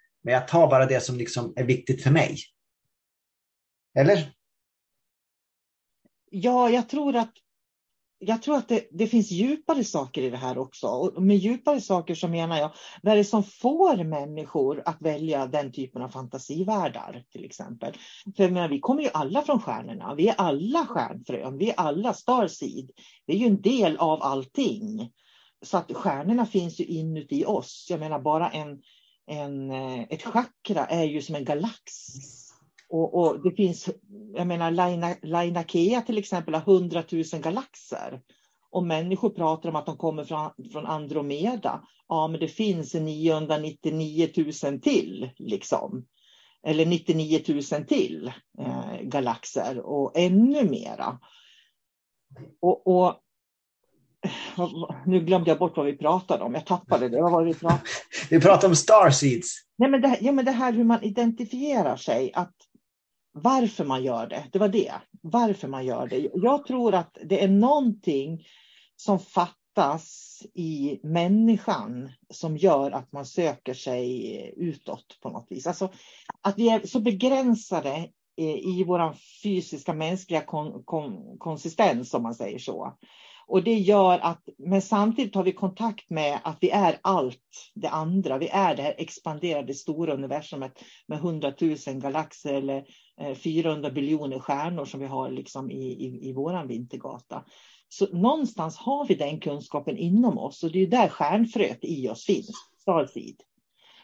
Men 0.21 0.33
jag 0.33 0.47
tar 0.47 0.67
bara 0.67 0.85
det 0.85 1.03
som 1.03 1.17
liksom 1.17 1.53
är 1.55 1.63
viktigt 1.63 2.03
för 2.03 2.11
mig. 2.11 2.37
Eller? 3.95 4.33
Ja, 6.29 6.69
jag 6.69 6.89
tror 6.89 7.15
att, 7.15 7.31
jag 8.19 8.41
tror 8.41 8.57
att 8.57 8.69
det, 8.69 8.87
det 8.91 9.07
finns 9.07 9.31
djupare 9.31 9.83
saker 9.83 10.21
i 10.21 10.29
det 10.29 10.37
här 10.37 10.57
också. 10.57 10.87
Och 10.87 11.23
med 11.23 11.37
djupare 11.37 11.81
saker 11.81 12.15
så 12.15 12.27
menar 12.27 12.57
jag, 12.57 12.71
vad 13.01 13.13
är 13.13 13.17
det 13.17 13.23
som 13.23 13.43
får 13.43 14.03
människor 14.03 14.83
att 14.85 15.01
välja 15.01 15.47
den 15.47 15.71
typen 15.71 16.01
av 16.01 16.09
fantasivärldar 16.09 17.23
till 17.31 17.45
exempel? 17.45 17.93
För 18.35 18.43
jag 18.43 18.51
menar, 18.51 18.69
vi 18.69 18.79
kommer 18.79 19.03
ju 19.03 19.09
alla 19.13 19.41
från 19.41 19.61
stjärnorna, 19.61 20.15
vi 20.15 20.27
är 20.27 20.35
alla 20.37 20.85
stjärnfrön, 20.85 21.57
vi 21.57 21.69
är 21.69 21.79
alla 21.79 22.13
starseed. 22.13 22.91
Vi 23.25 23.33
är 23.33 23.37
ju 23.37 23.45
en 23.45 23.61
del 23.61 23.97
av 23.97 24.23
allting. 24.23 25.11
Så 25.61 25.77
att 25.77 25.91
stjärnorna 25.93 26.45
finns 26.45 26.79
ju 26.79 26.85
inuti 26.85 27.45
oss. 27.45 27.87
Jag 27.89 27.99
menar 27.99 28.19
bara 28.19 28.49
en, 28.49 28.81
en, 29.31 29.71
eh, 29.71 30.01
ett 30.09 30.23
chakra 30.23 30.85
är 30.85 31.03
ju 31.03 31.21
som 31.21 31.35
en 31.35 31.45
galax. 31.45 31.91
Och, 32.89 33.13
och 33.13 33.43
det 33.43 33.51
finns, 33.51 33.89
jag 34.33 34.47
menar 34.47 34.71
Laina, 34.71 35.15
Lainakea 35.21 36.01
till 36.01 36.17
exempel 36.17 36.53
har 36.53 36.61
hundratusen 36.61 37.41
galaxer. 37.41 38.21
Och 38.71 38.83
människor 38.83 39.29
pratar 39.29 39.69
om 39.69 39.75
att 39.75 39.85
de 39.85 39.97
kommer 39.97 40.23
från, 40.23 40.51
från 40.71 40.85
Andromeda. 40.85 41.83
Ja, 42.07 42.27
men 42.27 42.39
det 42.39 42.47
finns 42.47 42.93
999 42.93 44.29
000 44.63 44.81
till, 44.81 45.29
liksom. 45.37 46.05
Eller 46.63 46.85
99 46.85 47.43
000 47.47 47.63
till 47.63 48.31
eh, 48.59 49.01
galaxer 49.01 49.79
och 49.79 50.17
ännu 50.17 50.69
mera. 50.69 51.19
Och, 52.61 52.87
och 52.87 53.15
nu 55.05 55.19
glömde 55.19 55.49
jag 55.49 55.59
bort 55.59 55.77
vad 55.77 55.85
vi 55.85 55.97
pratade 55.97 56.43
om. 56.43 56.53
Jag 56.53 56.65
tappade 56.65 57.09
det. 57.09 57.21
Vad 57.21 57.31
var 57.31 57.45
det 57.45 57.47
vi 57.47 57.59
pratade 57.59 57.81
Vi 58.29 58.39
pratade 58.39 58.67
om 58.67 58.75
starseeds. 58.75 59.55
Nej, 59.77 59.89
men 59.89 60.01
det, 60.01 60.17
ja, 60.21 60.31
men 60.31 60.45
det 60.45 60.51
här 60.51 60.73
hur 60.73 60.83
man 60.83 61.03
identifierar 61.03 61.95
sig. 61.95 62.31
Att 62.33 62.55
varför 63.33 63.85
man 63.85 64.03
gör 64.03 64.27
det. 64.27 64.43
Det 64.51 64.59
var 64.59 64.67
det. 64.67 64.93
Varför 65.21 65.67
man 65.67 65.85
gör 65.85 66.07
det. 66.07 66.29
Jag 66.33 66.65
tror 66.65 66.93
att 66.93 67.17
det 67.23 67.43
är 67.43 67.47
någonting 67.47 68.45
som 68.95 69.19
fattas 69.19 70.41
i 70.53 70.99
människan 71.03 72.11
som 72.29 72.57
gör 72.57 72.91
att 72.91 73.11
man 73.11 73.25
söker 73.25 73.73
sig 73.73 74.53
utåt 74.57 75.17
på 75.21 75.29
något 75.29 75.47
vis. 75.49 75.67
Alltså 75.67 75.91
att 76.41 76.57
vi 76.57 76.69
är 76.69 76.87
så 76.87 76.99
begränsade 76.99 78.09
i 78.37 78.83
vår 78.83 79.13
fysiska 79.43 79.93
mänskliga 79.93 80.41
kon, 80.41 80.83
kon, 80.83 81.37
konsistens 81.37 82.13
om 82.13 82.23
man 82.23 82.35
säger 82.35 82.59
så. 82.59 82.93
Och 83.51 83.63
det 83.63 83.73
gör 83.73 84.19
att, 84.19 84.43
men 84.57 84.81
samtidigt 84.81 85.35
har 85.35 85.43
vi 85.43 85.51
kontakt 85.51 86.09
med 86.09 86.39
att 86.43 86.57
vi 86.61 86.69
är 86.69 86.99
allt 87.01 87.71
det 87.75 87.87
andra. 87.89 88.37
Vi 88.37 88.47
är 88.47 88.75
det 88.75 88.81
här 88.81 88.95
expanderade 88.97 89.73
stora 89.73 90.13
universumet 90.13 90.83
med 91.07 91.19
hundratusen 91.19 91.99
galaxer 91.99 92.53
eller 92.53 92.85
400 93.35 93.87
eh, 93.87 93.93
biljoner 93.93 94.39
stjärnor 94.39 94.85
som 94.85 94.99
vi 94.99 95.05
har 95.05 95.29
liksom 95.29 95.71
i, 95.71 95.75
i, 95.75 96.29
i 96.29 96.33
våran 96.33 96.67
vintergata. 96.67 97.43
Så 97.89 98.07
någonstans 98.07 98.77
har 98.77 99.07
vi 99.07 99.15
den 99.15 99.39
kunskapen 99.39 99.97
inom 99.97 100.37
oss 100.37 100.63
och 100.63 100.71
det 100.71 100.79
är 100.79 100.87
där 100.87 101.07
stjärnfröet 101.07 101.79
i 101.81 102.09
oss 102.09 102.25
finns, 102.25 102.51
Starseed. 102.81 103.35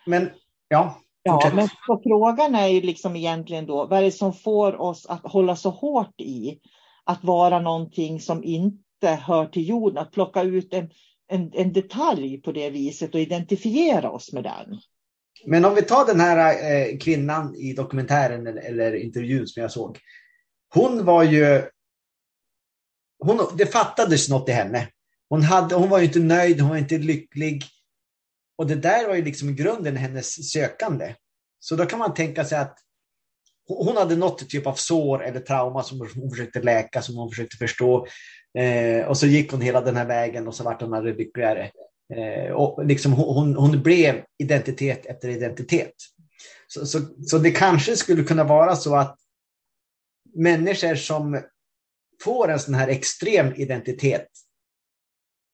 Men 0.06 0.30
ja, 0.68 0.96
Ja, 1.24 1.52
men 1.54 1.68
så 1.68 2.02
frågan 2.04 2.56
är 2.56 2.68
ju 2.68 2.82
liksom 2.82 3.16
egentligen 3.16 3.66
då, 3.66 3.86
vad 3.86 4.00
är 4.00 4.04
det 4.04 4.12
som 4.12 4.34
får 4.34 4.82
oss 4.82 5.06
att 5.06 5.22
hålla 5.24 5.56
så 5.56 5.70
hårt 5.70 6.22
i 6.22 6.60
att 7.04 7.24
vara 7.24 7.60
någonting 7.60 8.20
som 8.20 8.44
inte 8.44 8.87
inte 8.98 9.16
hör 9.16 9.46
till 9.46 9.70
jorden, 9.70 9.98
att 9.98 10.12
plocka 10.12 10.44
ut 10.44 10.74
en, 10.74 10.90
en, 11.28 11.52
en 11.54 11.74
detalj 11.74 12.42
på 12.42 12.52
det 12.52 12.70
viset 12.70 13.16
och 13.16 13.22
identifiera 13.22 14.12
oss 14.12 14.34
med 14.34 14.44
den. 14.44 14.80
Men 15.46 15.66
om 15.66 15.76
vi 15.76 15.82
tar 15.82 16.06
den 16.06 16.20
här 16.20 16.72
eh, 16.72 16.98
kvinnan 16.98 17.56
i 17.56 17.74
dokumentären 17.74 18.48
eller, 18.48 18.62
eller, 18.62 18.96
intervjun 18.96 19.48
som 19.48 19.62
jag 19.62 19.72
såg. 19.72 20.00
Hon 20.74 21.06
var 21.06 21.24
ju... 21.24 21.64
Hon, 23.20 23.40
det 23.58 23.66
fattades 23.66 24.30
något 24.30 24.50
i 24.50 24.52
henne. 24.52 24.88
Hon, 25.30 25.42
hade, 25.42 25.76
hon 25.76 25.90
var 25.90 26.00
ju 26.00 26.06
inte 26.06 26.20
nöjd, 26.20 26.62
hon 26.62 26.70
var 26.70 26.78
inte 26.78 26.98
lycklig. 26.98 27.64
Och 28.58 28.68
det 28.68 28.76
där 28.76 29.08
var 29.08 29.16
ju 29.16 29.24
liksom 29.24 29.56
grunden 29.56 29.96
i 29.96 30.00
hennes 30.00 30.52
sökande. 30.52 31.16
Så 31.60 31.76
då 31.76 31.86
kan 31.86 32.00
man 32.00 32.14
tänka 32.14 32.46
sig 32.46 32.58
att 32.58 32.78
hon 33.68 33.98
hade 33.98 34.16
något 34.16 34.50
typ 34.50 34.68
av 34.68 34.74
sår 34.74 35.24
eller 35.24 35.40
trauma 35.40 35.84
som 35.84 36.00
hon 36.16 36.30
försökte 36.32 36.62
läka, 36.62 37.02
som 37.02 37.16
hon 37.16 37.30
försökte 37.30 37.58
förstå. 37.58 38.08
Eh, 38.58 39.08
och 39.08 39.18
så 39.18 39.28
gick 39.28 39.52
hon 39.52 39.62
hela 39.62 39.82
den 39.82 39.96
här 39.96 40.06
vägen 40.06 40.48
och 40.48 40.56
så 40.56 40.64
vart 40.64 40.82
hon 40.82 40.94
aldrig 40.94 41.18
lyckligare. 41.18 41.72
Eh, 42.16 42.52
och 42.52 42.86
liksom 42.86 43.14
hon, 43.14 43.56
hon 43.56 43.84
blev 43.84 44.24
identitet 44.38 45.06
efter 45.06 45.30
identitet. 45.30 45.94
Så, 46.68 46.86
så, 46.86 47.00
så 47.28 47.38
det 47.38 47.52
kanske 47.52 47.96
skulle 47.96 48.24
kunna 48.24 48.44
vara 48.44 48.76
så 48.76 48.96
att 48.96 49.16
människor 50.36 50.96
som 50.96 51.42
får 52.24 52.52
en 52.52 52.60
sån 52.60 52.74
här 52.74 52.88
extrem 52.88 53.56
identitet, 53.56 54.28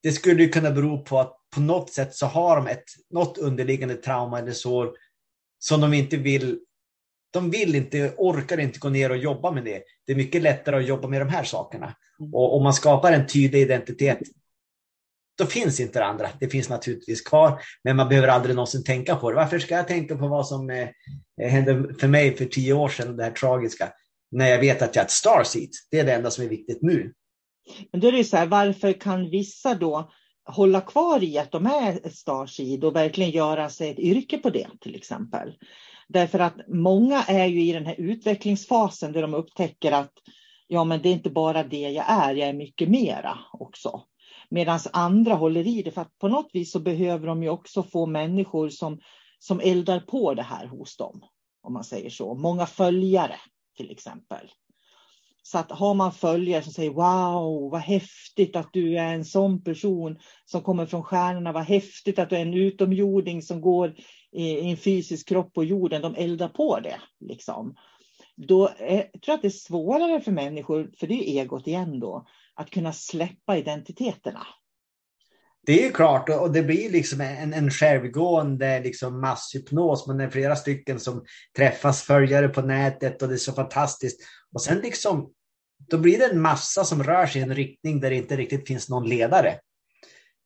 det 0.04 0.12
skulle 0.12 0.48
kunna 0.48 0.72
bero 0.72 1.04
på 1.04 1.20
att 1.20 1.38
på 1.56 1.62
något 1.62 1.90
sätt 1.90 2.16
så 2.16 2.26
har 2.26 2.56
de 2.56 2.68
ett, 2.68 2.84
något 3.10 3.38
underliggande 3.38 3.96
trauma 3.96 4.40
eller 4.40 4.52
sår 4.52 4.94
som 5.60 5.82
de 5.82 5.94
inte 5.94 6.18
vill 6.18 6.60
de 7.34 7.50
vill 7.50 7.76
inte, 7.76 8.14
orkar 8.18 8.60
inte 8.60 8.80
gå 8.80 8.90
ner 8.90 9.10
och 9.10 9.18
jobba 9.18 9.52
med 9.52 9.66
det. 9.66 9.84
Det 10.06 10.12
är 10.12 10.16
mycket 10.16 10.42
lättare 10.42 10.76
att 10.76 10.88
jobba 10.88 11.08
med 11.08 11.22
de 11.22 11.30
här 11.30 11.44
sakerna. 11.44 11.96
Mm. 12.20 12.34
Och 12.34 12.58
om 12.58 12.64
man 12.64 12.74
skapar 12.74 13.12
en 13.12 13.28
tydlig 13.28 13.62
identitet, 13.62 14.20
då 15.38 15.46
finns 15.46 15.80
inte 15.80 16.00
det 16.00 16.06
andra. 16.06 16.30
Det 16.40 16.50
finns 16.50 16.70
naturligtvis 16.70 17.22
kvar, 17.22 17.62
men 17.84 17.96
man 17.96 18.10
behöver 18.10 18.28
aldrig 18.28 18.56
någonsin 18.56 18.84
tänka 18.84 19.16
på 19.16 19.30
det. 19.30 19.36
Varför 19.36 19.60
ska 19.60 19.76
jag 19.76 19.88
tänka 19.88 20.18
på 20.18 20.28
vad 20.28 20.48
som 20.48 20.70
eh, 20.70 20.90
hände 21.42 21.94
för 22.00 22.08
mig 22.08 22.38
för 22.38 22.46
tio 22.46 22.74
år 22.74 22.90
sedan, 22.90 23.18
det 23.18 23.24
här 23.24 23.32
tragiska, 23.32 23.92
när 24.32 24.50
jag 24.50 24.60
vet 24.60 24.82
att 24.82 24.96
jag 24.96 25.02
är 25.02 25.06
ett 25.06 25.12
starseed? 25.12 25.70
Det 25.92 26.00
är 26.00 26.06
det 26.06 26.14
enda 26.14 26.32
som 26.32 26.46
är 26.46 26.50
viktigt 26.50 26.82
nu. 26.82 27.14
Men 27.92 28.02
då 28.02 28.08
är 28.08 28.12
det 28.12 28.24
så 28.24 28.38
här, 28.38 28.46
varför 28.46 28.94
kan 28.94 29.30
vissa 29.30 29.76
då 29.76 30.12
hålla 30.46 30.82
kvar 30.82 31.24
i 31.24 31.38
att 31.38 31.52
de 31.52 31.66
är 31.66 32.10
starseed 32.10 32.84
och 32.84 32.96
verkligen 32.96 33.32
göra 33.32 33.70
sig 33.70 33.90
ett 33.90 34.00
yrke 34.00 34.38
på 34.38 34.50
det 34.50 34.68
till 34.82 34.96
exempel? 34.96 35.54
Därför 36.14 36.40
att 36.40 36.68
många 36.68 37.24
är 37.24 37.46
ju 37.46 37.62
i 37.62 37.74
den 37.74 37.86
här 37.86 37.96
utvecklingsfasen 37.98 39.12
där 39.12 39.22
de 39.22 39.34
upptäcker 39.34 39.92
att 39.92 40.12
ja, 40.68 40.84
men 40.84 41.02
det 41.02 41.10
är 41.10 41.14
inte 41.14 41.30
bara 41.30 41.64
det 41.64 41.90
jag 41.90 42.06
är, 42.08 42.36
jag 42.36 42.50
är 42.50 42.54
mycket 42.54 42.90
mera 42.90 43.40
också. 43.52 44.02
Medan 44.50 44.80
andra 44.94 45.34
håller 45.34 45.68
i 45.68 45.82
det, 45.82 45.92
för 45.92 46.02
att 46.02 46.18
på 46.18 46.28
något 46.28 46.50
vis 46.54 46.72
så 46.72 46.80
behöver 46.80 47.28
de 47.28 47.44
ju 47.44 47.50
också 47.50 47.84
få 47.84 48.06
människor 48.06 48.70
som, 48.70 49.00
som 49.40 49.60
eldar 49.60 50.00
på 50.00 50.34
det 50.34 50.42
här 50.42 50.68
hos 50.68 50.98
dem. 50.98 51.22
om 51.64 51.74
man 51.74 51.84
säger 51.84 52.10
så. 52.10 52.36
Många 52.36 52.66
följare 52.66 53.36
till 53.78 53.92
exempel. 53.92 54.52
Så 55.44 55.58
att 55.58 55.72
har 55.72 55.94
man 55.94 56.12
följare 56.12 56.64
som 56.64 56.74
säger 56.74 56.90
wow, 56.90 57.72
vad 57.72 57.82
häftigt 57.82 58.56
att 58.56 58.70
du 58.74 58.98
är 58.98 59.14
en 59.14 59.26
sån 59.26 59.64
person 59.64 60.20
som 60.46 60.62
kommer 60.62 60.86
från 60.86 61.04
stjärnorna, 61.04 61.52
vad 61.52 61.64
häftigt 61.64 62.20
att 62.20 62.30
du 62.30 62.36
är 62.36 62.42
en 62.42 62.54
utomjording 62.54 63.42
som 63.42 63.62
går 63.62 63.96
i, 64.34 64.72
en 64.72 64.78
fysisk 64.78 65.28
kropp 65.28 65.54
på 65.54 65.64
jorden, 65.64 66.02
de 66.02 66.16
eldar 66.16 66.50
på 66.50 66.80
det. 66.80 67.02
Liksom. 67.20 67.76
Då 68.36 68.70
är, 68.78 69.10
jag 69.14 69.22
tror 69.22 69.36
att 69.36 69.42
det 69.42 69.48
är 69.48 69.50
svårare 69.50 70.22
för 70.22 70.32
människor, 70.32 70.92
för 71.00 71.08
det 71.08 71.14
är 71.14 71.42
egot 71.42 71.68
igen 71.68 72.00
då, 72.00 72.26
att 72.56 72.70
kunna 72.70 72.94
släppa 72.94 73.58
identiteterna. 73.58 74.48
Det 75.66 75.82
är 75.82 75.86
ju 75.86 75.92
klart 75.92 76.30
och 76.30 76.52
det 76.52 76.64
blir 76.64 76.92
liksom 76.92 77.22
en, 77.22 77.54
en 77.54 77.72
självgående 77.72 78.80
liksom 78.80 79.22
masshypnos. 79.22 80.08
Man 80.08 80.20
är 80.20 80.30
flera 80.30 80.56
stycken 80.56 81.00
som 81.00 81.26
träffas 81.58 82.02
följare 82.02 82.48
på 82.48 82.62
nätet 82.62 83.22
och 83.22 83.28
det 83.28 83.34
är 83.34 83.38
så 83.38 83.54
fantastiskt. 83.54 84.22
Och 84.54 84.62
sen 84.62 84.78
liksom, 84.78 85.32
då 85.90 85.98
blir 85.98 86.18
det 86.18 86.26
en 86.26 86.42
massa 86.42 86.84
som 86.84 87.04
rör 87.04 87.26
sig 87.26 87.42
i 87.42 87.44
en 87.44 87.56
riktning 87.56 88.00
där 88.00 88.10
det 88.10 88.16
inte 88.16 88.36
riktigt 88.36 88.68
finns 88.68 88.90
någon 88.90 89.10
ledare. 89.10 89.60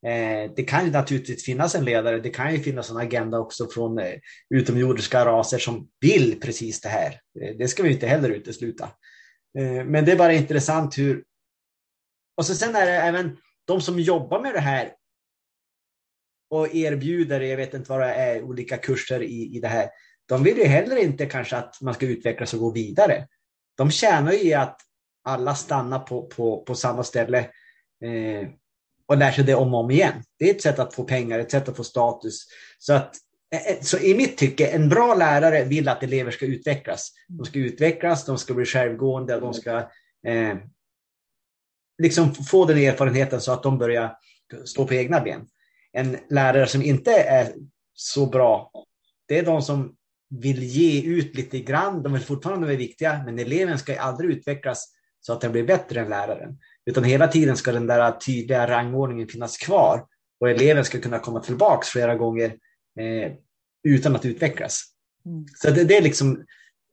Eh, 0.08 0.52
det 0.56 0.64
kan 0.64 0.86
ju 0.86 0.92
naturligtvis 0.92 1.46
finnas 1.46 1.76
en 1.76 1.86
ledare. 1.86 2.20
Det 2.20 2.30
kan 2.30 2.54
ju 2.54 2.60
finnas 2.60 2.90
en 2.90 2.98
agenda 2.98 3.40
också 3.40 3.68
från 3.68 4.00
eh, 4.00 4.14
utomjordiska 4.50 5.26
raser 5.26 5.58
som 5.58 5.90
vill 6.00 6.40
precis 6.40 6.82
det 6.82 6.90
här. 6.90 7.22
Eh, 7.42 7.56
det 7.58 7.68
ska 7.68 7.84
vi 7.84 7.94
inte 7.94 8.08
heller 8.08 8.30
utesluta. 8.30 8.90
Men 9.86 10.06
det 10.06 10.12
är 10.12 10.18
bara 10.18 10.34
intressant 10.34 10.98
hur... 10.98 11.24
Och 12.38 12.46
så 12.46 12.56
sen 12.56 12.76
är 12.76 12.86
det 12.86 12.92
även 12.92 13.38
de 13.68 13.82
som 13.82 14.00
jobbar 14.00 14.42
med 14.42 14.54
det 14.54 14.60
här 14.60 14.94
och 16.50 16.76
erbjuder, 16.76 17.42
jag 17.42 17.58
vet 17.58 17.74
inte 17.74 17.90
vad 17.90 18.00
det 18.00 18.14
är, 18.14 18.44
olika 18.44 18.78
kurser 18.78 19.24
i, 19.24 19.56
i 19.56 19.60
det 19.60 19.68
här. 19.68 19.90
De 20.26 20.44
vill 20.44 20.58
ju 20.58 20.64
heller 20.64 20.96
inte 20.96 21.26
kanske 21.26 21.58
att 21.58 21.82
man 21.82 21.94
ska 21.94 22.06
utvecklas 22.06 22.54
och 22.54 22.60
gå 22.60 22.72
vidare. 22.72 23.28
De 23.78 23.92
tjänar 23.92 24.32
ju 24.32 24.40
i 24.40 24.54
att 24.54 24.82
alla 25.24 25.56
stannar 25.56 26.00
på, 26.00 26.28
på, 26.28 26.64
på 26.64 26.76
samma 26.76 27.04
ställe 27.04 27.40
eh, 28.04 28.50
och 29.08 29.18
lär 29.18 29.32
sig 29.32 29.44
det 29.44 29.56
om 29.56 29.74
och 29.74 29.80
om 29.80 29.92
igen. 29.92 30.24
Det 30.40 30.50
är 30.50 30.54
ett 30.54 30.62
sätt 30.62 30.80
att 30.80 30.94
få 30.94 31.04
pengar, 31.04 31.40
ett 31.40 31.52
sätt 31.52 31.70
att 31.70 31.78
få 31.78 31.84
status. 31.84 32.46
Så, 32.80 32.94
att, 32.94 33.16
eh, 33.54 33.68
eh, 33.68 33.82
så 33.82 33.98
i 33.98 34.16
mitt 34.16 34.38
tycke, 34.38 34.68
en 34.68 34.90
bra 34.90 35.16
lärare 35.16 35.64
vill 35.64 35.90
att 35.90 36.04
elever 36.04 36.32
ska 36.32 36.46
utvecklas. 36.46 37.12
De 37.28 37.46
ska 37.46 37.60
utvecklas, 37.60 38.26
de 38.26 38.38
ska 38.38 38.54
bli 38.54 38.66
självgående, 38.66 39.40
de 39.40 39.54
ska 39.54 39.78
eh, 40.28 40.56
liksom 42.04 42.34
få 42.34 42.66
den 42.66 42.78
erfarenheten 42.78 43.42
så 43.42 43.52
att 43.52 43.64
de 43.64 43.78
börjar 43.78 44.18
stå 44.66 44.88
på 44.88 44.94
egna 44.94 45.22
ben 45.22 45.48
en 45.98 46.18
lärare 46.30 46.68
som 46.68 46.82
inte 46.82 47.12
är 47.12 47.54
så 47.94 48.26
bra, 48.26 48.72
det 49.28 49.40
är 49.40 49.46
de 49.46 49.62
som 49.62 49.96
vill 50.30 50.64
ge 50.64 51.02
ut 51.02 51.36
lite 51.36 51.60
grann. 51.60 52.04
De 52.04 52.14
vill 52.14 52.22
fortfarande 52.22 52.68
vara 52.68 52.78
viktiga, 52.78 53.24
men 53.26 53.40
eleven 53.40 53.80
ska 53.80 54.00
aldrig 54.00 54.32
utvecklas 54.32 54.94
så 55.20 55.34
att 55.34 55.42
den 55.42 55.52
blir 55.52 55.64
bättre 55.64 56.00
än 56.00 56.10
läraren. 56.10 56.60
Utan 56.88 57.04
hela 57.04 57.28
tiden 57.28 57.58
ska 57.58 57.72
den 57.72 57.88
där 57.88 58.12
tydliga 58.12 58.68
rangordningen 58.68 59.28
finnas 59.28 59.58
kvar 59.58 60.06
och 60.40 60.50
eleven 60.50 60.86
ska 60.86 61.00
kunna 61.00 61.20
komma 61.20 61.40
tillbaks 61.40 61.90
flera 61.90 62.16
gånger 62.16 62.46
eh, 63.00 63.32
utan 63.84 64.16
att 64.16 64.26
utvecklas. 64.26 64.84
Mm. 65.26 65.46
Så 65.56 65.70
det, 65.70 65.84
det, 65.84 65.98
är 65.98 66.02
liksom 66.02 66.46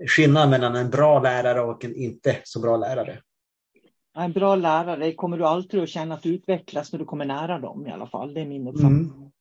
skillnaden 0.08 0.50
mellan 0.50 0.76
en 0.76 0.90
bra 0.90 1.20
lärare 1.20 1.60
och 1.60 1.84
en 1.84 1.96
inte 1.96 2.36
så 2.44 2.60
bra 2.60 2.76
lärare. 2.76 3.20
En 4.16 4.32
bra 4.32 4.56
lärare 4.56 5.12
kommer 5.12 5.38
du 5.38 5.46
alltid 5.46 5.82
att 5.82 5.88
känna 5.88 6.14
att 6.14 6.22
du 6.22 6.28
utvecklas 6.28 6.92
när 6.92 6.98
du 6.98 7.04
kommer 7.04 7.24
nära 7.24 7.58
dem 7.58 7.86
i 7.86 7.90
alla 7.90 8.06
fall. 8.06 8.34
Det 8.34 8.40
är 8.40 8.46
min 8.46 8.68
uppfattning. 8.68 9.32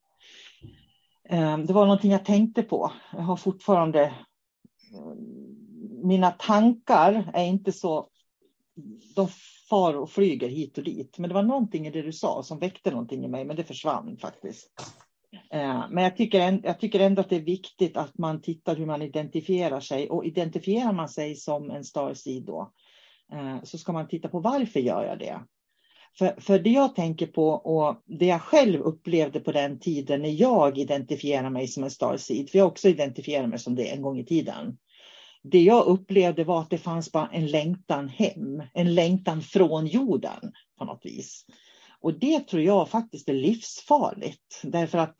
Mm. 1.29 1.65
Det 1.65 1.73
var 1.73 1.85
någonting 1.85 2.11
jag 2.11 2.25
tänkte 2.25 2.63
på. 2.63 2.91
Jag 3.11 3.21
har 3.21 3.35
fortfarande... 3.35 4.01
Eh, 4.03 4.13
mina 6.03 6.31
tankar 6.31 7.31
är 7.33 7.43
inte 7.43 7.71
så... 7.71 8.07
De 9.15 9.27
far 9.69 9.93
och 9.93 10.09
flyger 10.09 10.49
hit 10.49 10.77
och 10.77 10.83
dit. 10.83 11.17
Men 11.17 11.27
det 11.27 11.33
var 11.33 11.43
någonting 11.43 11.87
i 11.87 11.91
det 11.91 12.01
du 12.01 12.13
sa 12.13 12.43
som 12.43 12.59
väckte 12.59 12.91
någonting 12.91 13.25
i 13.25 13.27
mig, 13.27 13.45
men 13.45 13.55
det 13.55 13.63
försvann 13.63 14.17
faktiskt. 14.17 14.71
Eh, 15.51 15.85
men 15.89 16.03
jag 16.03 16.17
tycker, 16.17 16.59
jag 16.63 16.79
tycker 16.79 16.99
ändå 16.99 17.21
att 17.21 17.29
det 17.29 17.35
är 17.35 17.41
viktigt 17.41 17.97
att 17.97 18.17
man 18.17 18.41
tittar 18.41 18.75
hur 18.75 18.85
man 18.85 19.01
identifierar 19.01 19.79
sig. 19.79 20.09
Och 20.09 20.25
identifierar 20.25 20.93
man 20.93 21.09
sig 21.09 21.35
som 21.35 21.71
en 21.71 21.83
starseed 21.83 22.43
då, 22.43 22.71
eh, 23.33 23.63
så 23.63 23.77
ska 23.77 23.91
man 23.91 24.07
titta 24.07 24.29
på 24.29 24.39
varför 24.39 24.79
gör 24.79 25.05
jag 25.05 25.19
det? 25.19 25.39
För, 26.17 26.41
för 26.41 26.59
det 26.59 26.69
jag 26.69 26.95
tänker 26.95 27.27
på 27.27 27.47
och 27.49 28.01
det 28.05 28.25
jag 28.25 28.41
själv 28.41 28.81
upplevde 28.81 29.39
på 29.39 29.51
den 29.51 29.79
tiden 29.79 30.21
när 30.21 30.41
jag 30.41 30.77
identifierade 30.77 31.49
mig 31.49 31.67
som 31.67 31.83
en 31.83 31.91
starseed, 31.91 32.49
för 32.49 32.57
jag 32.57 32.67
också 32.67 32.89
identifierade 32.89 33.47
mig 33.47 33.59
som 33.59 33.75
det 33.75 33.91
en 33.91 34.01
gång 34.01 34.19
i 34.19 34.25
tiden. 34.25 34.77
Det 35.43 35.63
jag 35.63 35.85
upplevde 35.85 36.43
var 36.43 36.61
att 36.61 36.69
det 36.69 36.77
fanns 36.77 37.11
bara 37.11 37.27
en 37.27 37.47
längtan 37.47 38.09
hem, 38.09 38.63
en 38.73 38.95
längtan 38.95 39.41
från 39.41 39.87
jorden 39.87 40.51
på 40.79 40.85
något 40.85 41.05
vis. 41.05 41.45
Och 41.99 42.19
det 42.19 42.39
tror 42.47 42.61
jag 42.61 42.89
faktiskt 42.89 43.29
är 43.29 43.33
livsfarligt, 43.33 44.61
därför 44.63 44.97
att 44.97 45.15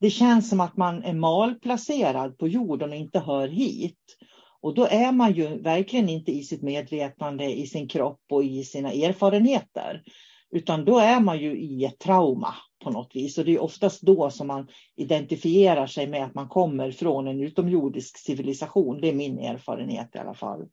det 0.00 0.10
känns 0.10 0.50
som 0.50 0.60
att 0.60 0.76
man 0.76 1.04
är 1.04 1.14
malplacerad 1.14 2.38
på 2.38 2.48
jorden 2.48 2.90
och 2.90 2.96
inte 2.96 3.18
hör 3.18 3.48
hit. 3.48 4.16
Och 4.60 4.74
då 4.74 4.86
är 4.86 5.12
man 5.12 5.32
ju 5.32 5.62
verkligen 5.62 6.08
inte 6.08 6.32
i 6.32 6.42
sitt 6.42 6.62
medvetande, 6.62 7.54
i 7.54 7.66
sin 7.66 7.88
kropp 7.88 8.20
och 8.30 8.44
i 8.44 8.64
sina 8.64 8.92
erfarenheter. 8.92 10.02
Utan 10.50 10.84
då 10.84 10.98
är 10.98 11.20
man 11.20 11.38
ju 11.38 11.58
i 11.58 11.84
ett 11.84 11.98
trauma 11.98 12.54
på 12.84 12.90
något 12.90 13.10
vis. 13.14 13.38
Och 13.38 13.44
det 13.44 13.54
är 13.54 13.62
oftast 13.62 14.02
då 14.02 14.30
som 14.30 14.46
man 14.46 14.68
identifierar 14.96 15.86
sig 15.86 16.06
med 16.06 16.24
att 16.24 16.34
man 16.34 16.48
kommer 16.48 16.90
från 16.90 17.28
en 17.28 17.40
utomjordisk 17.40 18.18
civilisation. 18.18 19.00
Det 19.00 19.08
är 19.08 19.14
min 19.14 19.38
erfarenhet 19.38 20.14
i 20.14 20.18
alla 20.18 20.34
fall. 20.34 20.68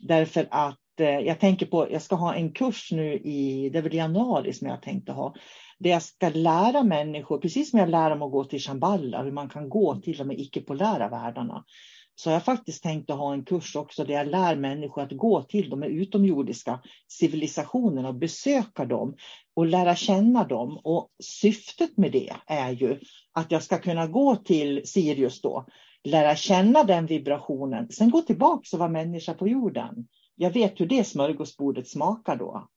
Därför 0.00 0.48
att 0.50 1.00
eh, 1.00 1.18
jag 1.18 1.40
tänker 1.40 1.66
på, 1.66 1.92
jag 1.92 2.02
ska 2.02 2.14
ha 2.16 2.34
en 2.34 2.52
kurs 2.52 2.92
nu 2.92 3.14
i, 3.14 3.70
det 3.72 3.78
är 3.78 3.82
väl 3.82 3.94
januari 3.94 4.52
som 4.52 4.68
jag 4.68 4.82
tänkte 4.82 5.12
ha. 5.12 5.34
Där 5.78 5.90
jag 5.90 6.02
ska 6.02 6.28
lära 6.28 6.82
människor, 6.82 7.38
precis 7.38 7.70
som 7.70 7.78
jag 7.78 7.88
lär 7.88 8.10
dem 8.10 8.22
att 8.22 8.32
gå 8.32 8.44
till 8.44 8.60
Shamballa, 8.60 9.22
hur 9.22 9.32
man 9.32 9.48
kan 9.48 9.68
gå 9.68 9.96
till 9.96 10.16
de 10.16 10.30
icke-polära 10.30 11.08
världarna 11.08 11.64
så 12.14 12.30
har 12.30 12.34
jag 12.34 12.44
faktiskt 12.44 12.82
tänkt 12.82 13.10
att 13.10 13.18
ha 13.18 13.32
en 13.32 13.44
kurs 13.44 13.76
också 13.76 14.04
där 14.04 14.14
jag 14.14 14.26
lär 14.26 14.56
människor 14.56 15.02
att 15.02 15.12
gå 15.12 15.42
till 15.42 15.70
de 15.70 15.82
utomjordiska 15.82 16.80
civilisationerna 17.08 18.08
och 18.08 18.14
besöka 18.14 18.84
dem 18.84 19.16
och 19.54 19.66
lära 19.66 19.96
känna 19.96 20.44
dem. 20.44 20.80
Och 20.84 21.08
syftet 21.22 21.96
med 21.96 22.12
det 22.12 22.32
är 22.46 22.70
ju 22.70 23.00
att 23.32 23.50
jag 23.50 23.62
ska 23.62 23.78
kunna 23.78 24.06
gå 24.06 24.36
till 24.36 24.86
Sirius 24.86 25.40
då, 25.40 25.66
lära 26.04 26.36
känna 26.36 26.84
den 26.84 27.06
vibrationen, 27.06 27.88
sen 27.92 28.10
gå 28.10 28.22
tillbaka 28.22 28.68
och 28.72 28.78
vara 28.78 28.90
människa 28.90 29.34
på 29.34 29.48
jorden. 29.48 30.08
Jag 30.36 30.50
vet 30.50 30.80
hur 30.80 30.86
det 30.86 31.04
smörgåsbordet 31.04 31.88
smakar 31.88 32.36
då. 32.36 32.68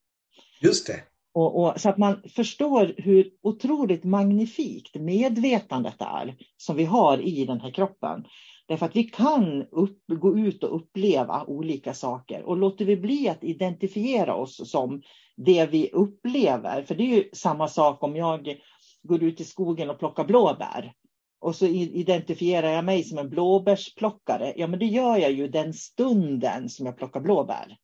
Just 0.60 0.86
det. 0.86 1.02
Och, 1.36 1.62
och, 1.62 1.80
så 1.80 1.88
att 1.88 1.98
man 1.98 2.22
förstår 2.34 2.94
hur 2.96 3.30
otroligt 3.42 4.04
magnifikt 4.04 4.94
medvetandet 4.94 5.96
är 5.98 6.36
som 6.56 6.76
vi 6.76 6.84
har 6.84 7.18
i 7.18 7.44
den 7.44 7.60
här 7.60 7.70
kroppen. 7.70 8.24
Därför 8.68 8.86
att 8.86 8.96
vi 8.96 9.04
kan 9.04 9.66
upp, 9.70 9.98
gå 10.06 10.38
ut 10.38 10.64
och 10.64 10.76
uppleva 10.76 11.44
olika 11.44 11.94
saker. 11.94 12.42
Och 12.42 12.56
låter 12.56 12.84
vi 12.84 12.96
bli 12.96 13.28
att 13.28 13.44
identifiera 13.44 14.34
oss 14.34 14.70
som 14.70 15.02
det 15.36 15.66
vi 15.66 15.90
upplever. 15.92 16.82
För 16.82 16.94
det 16.94 17.02
är 17.02 17.16
ju 17.16 17.30
samma 17.32 17.68
sak 17.68 18.02
om 18.02 18.16
jag 18.16 18.56
går 19.02 19.22
ut 19.22 19.40
i 19.40 19.44
skogen 19.44 19.90
och 19.90 19.98
plockar 19.98 20.24
blåbär. 20.24 20.92
Och 21.40 21.56
så 21.56 21.66
identifierar 21.66 22.72
jag 22.72 22.84
mig 22.84 23.04
som 23.04 23.18
en 23.18 23.30
blåbärsplockare. 23.30 24.52
Ja, 24.56 24.66
men 24.66 24.78
det 24.78 24.86
gör 24.86 25.16
jag 25.16 25.32
ju 25.32 25.48
den 25.48 25.74
stunden 25.74 26.68
som 26.68 26.86
jag 26.86 26.96
plockar 26.96 27.20
blåbär. 27.20 27.76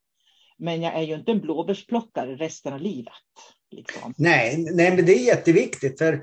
Men 0.59 0.83
jag 0.83 0.95
är 0.95 1.03
ju 1.03 1.15
inte 1.15 1.33
en 1.33 1.41
blåbärsplockare 1.41 2.35
resten 2.37 2.73
av 2.73 2.81
livet. 2.81 3.13
Liksom. 3.71 4.15
Nej, 4.17 4.67
nej, 4.75 4.97
men 4.97 5.07
det 5.07 5.13
är 5.13 5.27
jätteviktigt. 5.27 5.99
För 5.99 6.23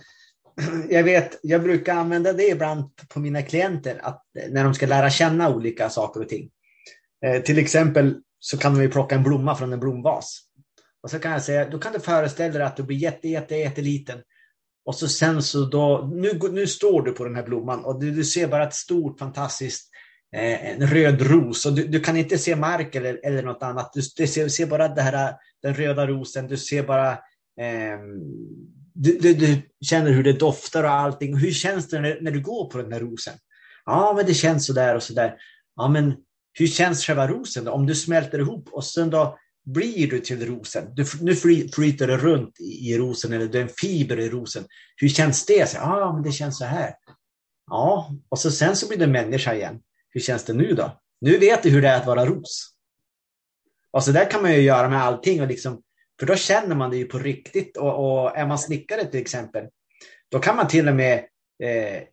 jag 0.89 1.03
vet, 1.03 1.39
jag 1.43 1.63
brukar 1.63 1.95
använda 1.95 2.33
det 2.33 2.47
ibland 2.47 2.83
på 3.09 3.19
mina 3.19 3.41
klienter 3.41 3.99
att 4.03 4.23
eh, 4.39 4.51
när 4.51 4.63
de 4.63 4.73
ska 4.73 4.85
lära 4.85 5.09
känna 5.09 5.55
olika 5.55 5.89
saker 5.89 6.21
och 6.21 6.29
ting. 6.29 6.49
Eh, 7.25 7.41
till 7.41 7.57
exempel 7.57 8.21
så 8.39 8.57
kan 8.57 8.75
de 8.75 8.81
ju 8.81 8.89
plocka 8.89 9.15
en 9.15 9.23
blomma 9.23 9.55
från 9.55 9.73
en 9.73 9.79
blomvas. 9.79 10.41
Och 11.03 11.09
så 11.09 11.19
kan 11.19 11.31
jag 11.31 11.43
säga, 11.43 11.69
då 11.69 11.79
kan 11.79 11.93
du 11.93 11.99
föreställa 11.99 12.53
dig 12.53 12.67
att 12.67 12.77
du 12.77 12.83
blir 12.83 12.97
jätte, 12.97 13.27
jätte, 13.27 13.55
jätteliten. 13.55 14.19
Och 14.85 14.95
så 14.95 15.07
sen 15.07 15.43
så 15.43 15.65
då, 15.65 16.09
nu, 16.13 16.39
nu 16.51 16.67
står 16.67 17.01
du 17.01 17.11
på 17.11 17.23
den 17.23 17.35
här 17.35 17.43
blomman 17.43 17.85
och 17.85 17.99
du, 17.99 18.11
du 18.11 18.23
ser 18.23 18.47
bara 18.47 18.67
ett 18.67 18.73
stort 18.73 19.19
fantastiskt 19.19 19.89
eh, 20.35 20.71
en 20.71 20.87
röd 20.87 21.21
ros 21.21 21.65
och 21.65 21.73
du, 21.73 21.87
du, 21.87 21.99
kan 21.99 22.17
inte 22.17 22.37
se 22.37 22.55
mark 22.55 22.95
eller, 22.95 23.19
eller 23.23 23.43
något 23.43 23.63
annat. 23.63 23.93
Du, 23.93 24.01
du 24.15 24.27
ser, 24.27 24.47
ser, 24.47 24.65
bara 24.65 24.87
det 24.87 25.01
här, 25.01 25.35
den 25.61 25.73
röda 25.73 26.07
rosen, 26.07 26.47
du 26.47 26.57
ser 26.57 26.83
bara 26.83 27.11
eh, 27.61 27.99
du, 29.01 29.17
du, 29.17 29.33
du, 29.33 29.61
känner 29.85 30.11
hur 30.11 30.23
det 30.23 30.33
doftar 30.33 30.83
och 30.83 30.91
allting. 30.91 31.37
Hur 31.37 31.51
känns 31.51 31.87
det 31.87 32.01
när, 32.01 32.21
när 32.21 32.31
du 32.31 32.41
går 32.41 32.69
på 32.69 32.77
den 32.77 32.89
där 32.89 32.99
rosen? 32.99 33.33
Ja, 33.85 34.13
men 34.15 34.25
det 34.25 34.33
känns 34.33 34.65
så 34.65 34.73
där 34.73 34.95
och 34.95 35.03
så 35.03 35.13
där. 35.13 35.35
Ja, 35.75 35.87
men 35.87 36.15
hur 36.53 36.67
känns 36.67 37.05
själva 37.05 37.27
rosen 37.27 37.65
då? 37.65 37.71
Om 37.71 37.85
du 37.85 37.95
smälter 37.95 38.39
ihop 38.39 38.69
och 38.71 38.85
sen 38.85 39.09
då 39.09 39.37
blir 39.65 40.09
du 40.09 40.19
till 40.19 40.45
rosen. 40.45 40.95
Du, 40.95 41.05
nu 41.21 41.35
flyter 41.35 42.07
det 42.07 42.17
runt 42.17 42.59
i, 42.59 42.63
i 42.63 42.97
rosen 42.97 43.33
eller 43.33 43.47
du 43.47 43.57
är 43.57 43.61
en 43.61 43.69
fiber 43.69 44.19
i 44.19 44.29
rosen. 44.29 44.63
Hur 44.95 45.09
känns 45.09 45.45
det? 45.45 45.73
Ja, 45.73 46.13
men 46.13 46.23
det 46.23 46.31
känns 46.31 46.57
så 46.57 46.65
här. 46.65 46.93
Ja, 47.67 48.15
och 48.29 48.39
så 48.39 48.51
sen 48.51 48.75
så 48.75 48.87
blir 48.87 48.97
du 48.97 49.07
människa 49.07 49.53
igen. 49.53 49.79
hur 50.09 50.21
känns 50.21 50.43
det 50.43 50.53
nu 50.53 50.73
då? 50.73 50.99
Nu 51.21 51.37
vet 51.37 51.63
du 51.63 51.69
hur 51.69 51.81
det 51.81 51.87
är 51.87 51.99
att 51.99 52.07
vara 52.07 52.25
ros. 52.25 52.69
Och 53.91 54.03
så 54.03 54.11
där 54.11 54.31
kan 54.31 54.41
man 54.41 54.53
ju 54.53 54.61
göra 54.61 54.89
med 54.89 55.03
allting. 55.03 55.41
Och 55.41 55.47
liksom, 55.47 55.81
för 56.19 56.25
då 56.25 56.35
känner 56.35 56.75
man 56.75 56.89
det 56.89 56.97
ju 56.97 57.05
på 57.05 57.17
riktigt. 57.17 57.77
Och, 57.77 58.23
och 58.23 58.37
är 58.37 58.45
man 58.47 58.59
snickare 58.59 59.05
till 59.05 59.21
exempel, 59.21 59.65
då 60.31 60.39
kan 60.39 60.55
man 60.55 60.67
till 60.67 60.87
och 60.87 60.95
med 60.95 61.17
eh, 61.63 62.03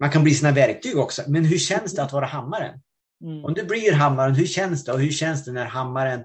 man 0.00 0.10
kan 0.10 0.24
bli 0.24 0.34
sina 0.34 0.52
verktyg 0.52 0.98
också. 0.98 1.22
Men 1.28 1.44
hur 1.44 1.58
känns 1.58 1.94
det 1.94 2.02
att 2.02 2.12
vara 2.12 2.26
hammaren? 2.26 2.80
Mm. 3.24 3.44
Om 3.44 3.54
du 3.54 3.64
blir 3.64 3.92
hammaren, 3.92 4.34
hur 4.34 4.46
känns 4.46 4.84
det? 4.84 4.92
Och 4.92 5.00
hur 5.00 5.10
känns 5.10 5.44
det 5.44 5.52
när 5.52 5.64
hammaren 5.64 6.20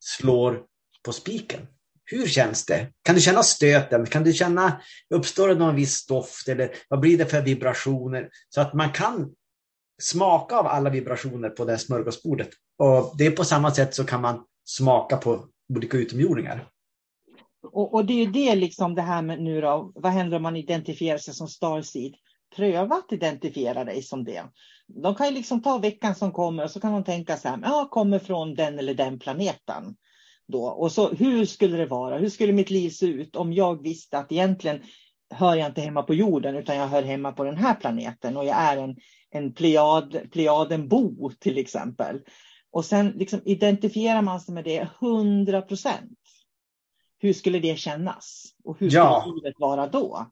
slår 0.00 0.62
på 1.04 1.12
spiken? 1.12 1.66
Hur 2.04 2.26
känns 2.26 2.66
det? 2.66 2.92
Kan 3.02 3.14
du 3.14 3.20
känna 3.20 3.42
stöten? 3.42 4.06
Kan 4.06 4.24
du 4.24 4.32
känna, 4.32 4.80
uppstår 5.14 5.48
det 5.48 5.54
någon 5.54 5.76
viss 5.76 6.06
doft 6.06 6.48
eller 6.48 6.70
vad 6.88 7.00
blir 7.00 7.18
det 7.18 7.26
för 7.26 7.42
vibrationer? 7.42 8.28
Så 8.48 8.60
att 8.60 8.74
man 8.74 8.92
kan 8.92 9.34
smaka 10.02 10.56
av 10.56 10.66
alla 10.66 10.90
vibrationer 10.90 11.50
på 11.50 11.64
det 11.64 11.72
här 11.72 11.78
smörgåsbordet. 11.78 12.48
Och 12.78 13.14
det 13.18 13.26
är 13.26 13.30
på 13.30 13.44
samma 13.44 13.74
sätt 13.74 13.94
så 13.94 14.04
kan 14.04 14.20
man 14.20 14.44
smaka 14.64 15.16
på 15.16 15.48
olika 15.74 15.96
utomjordingar. 15.96 16.68
Och, 17.62 17.94
och 17.94 18.04
det 18.04 18.12
är 18.12 18.24
ju 18.24 18.32
det 18.32 18.54
liksom 18.54 18.94
det 18.94 19.02
här 19.02 19.22
med 19.22 19.42
nu 19.42 19.60
då, 19.60 19.92
vad 19.94 20.12
händer 20.12 20.36
om 20.36 20.42
man 20.42 20.56
identifierar 20.56 21.18
sig 21.18 21.34
som 21.34 21.48
starseed? 21.48 22.14
Pröva 22.56 22.96
att 22.96 23.12
identifiera 23.12 23.84
dig 23.84 24.02
som 24.02 24.24
det. 24.24 24.44
De 24.86 25.14
kan 25.14 25.26
ju 25.26 25.32
liksom 25.32 25.62
ta 25.62 25.78
veckan 25.78 26.14
som 26.14 26.32
kommer 26.32 26.64
och 26.64 26.70
så 26.70 26.80
kan 26.80 26.92
de 26.92 27.04
tänka 27.04 27.36
så 27.36 27.48
här, 27.48 27.58
ja, 27.62 27.88
kommer 27.90 28.18
från 28.18 28.54
den 28.54 28.78
eller 28.78 28.94
den 28.94 29.18
planeten. 29.18 29.96
Då. 30.46 30.64
Och 30.64 30.92
så 30.92 31.08
hur 31.08 31.44
skulle 31.44 31.76
det 31.76 31.86
vara? 31.86 32.18
Hur 32.18 32.28
skulle 32.28 32.52
mitt 32.52 32.70
liv 32.70 32.90
se 32.90 33.06
ut 33.06 33.36
om 33.36 33.52
jag 33.52 33.82
visste 33.82 34.18
att 34.18 34.32
egentligen 34.32 34.82
hör 35.30 35.54
jag 35.54 35.66
inte 35.68 35.80
hemma 35.80 36.02
på 36.02 36.14
jorden 36.14 36.56
utan 36.56 36.76
jag 36.76 36.88
hör 36.88 37.02
hemma 37.02 37.32
på 37.32 37.44
den 37.44 37.56
här 37.56 37.74
planeten 37.74 38.36
och 38.36 38.44
jag 38.44 38.56
är 38.56 38.76
en, 38.76 38.96
en 39.30 39.54
plejad, 39.54 40.18
plejadenbo 40.32 41.30
till 41.38 41.58
exempel. 41.58 42.20
Och 42.70 42.84
sen 42.84 43.08
liksom 43.08 43.40
identifierar 43.44 44.22
man 44.22 44.40
sig 44.40 44.54
med 44.54 44.64
det 44.64 44.88
100 45.00 45.62
procent. 45.62 46.18
Hur 47.18 47.32
skulle 47.32 47.58
det 47.58 47.78
kännas? 47.78 48.44
Och 48.64 48.80
hur 48.80 48.90
skulle 48.90 49.04
ja. 49.04 49.32
livet 49.36 49.54
vara 49.58 49.86
då? 49.86 50.26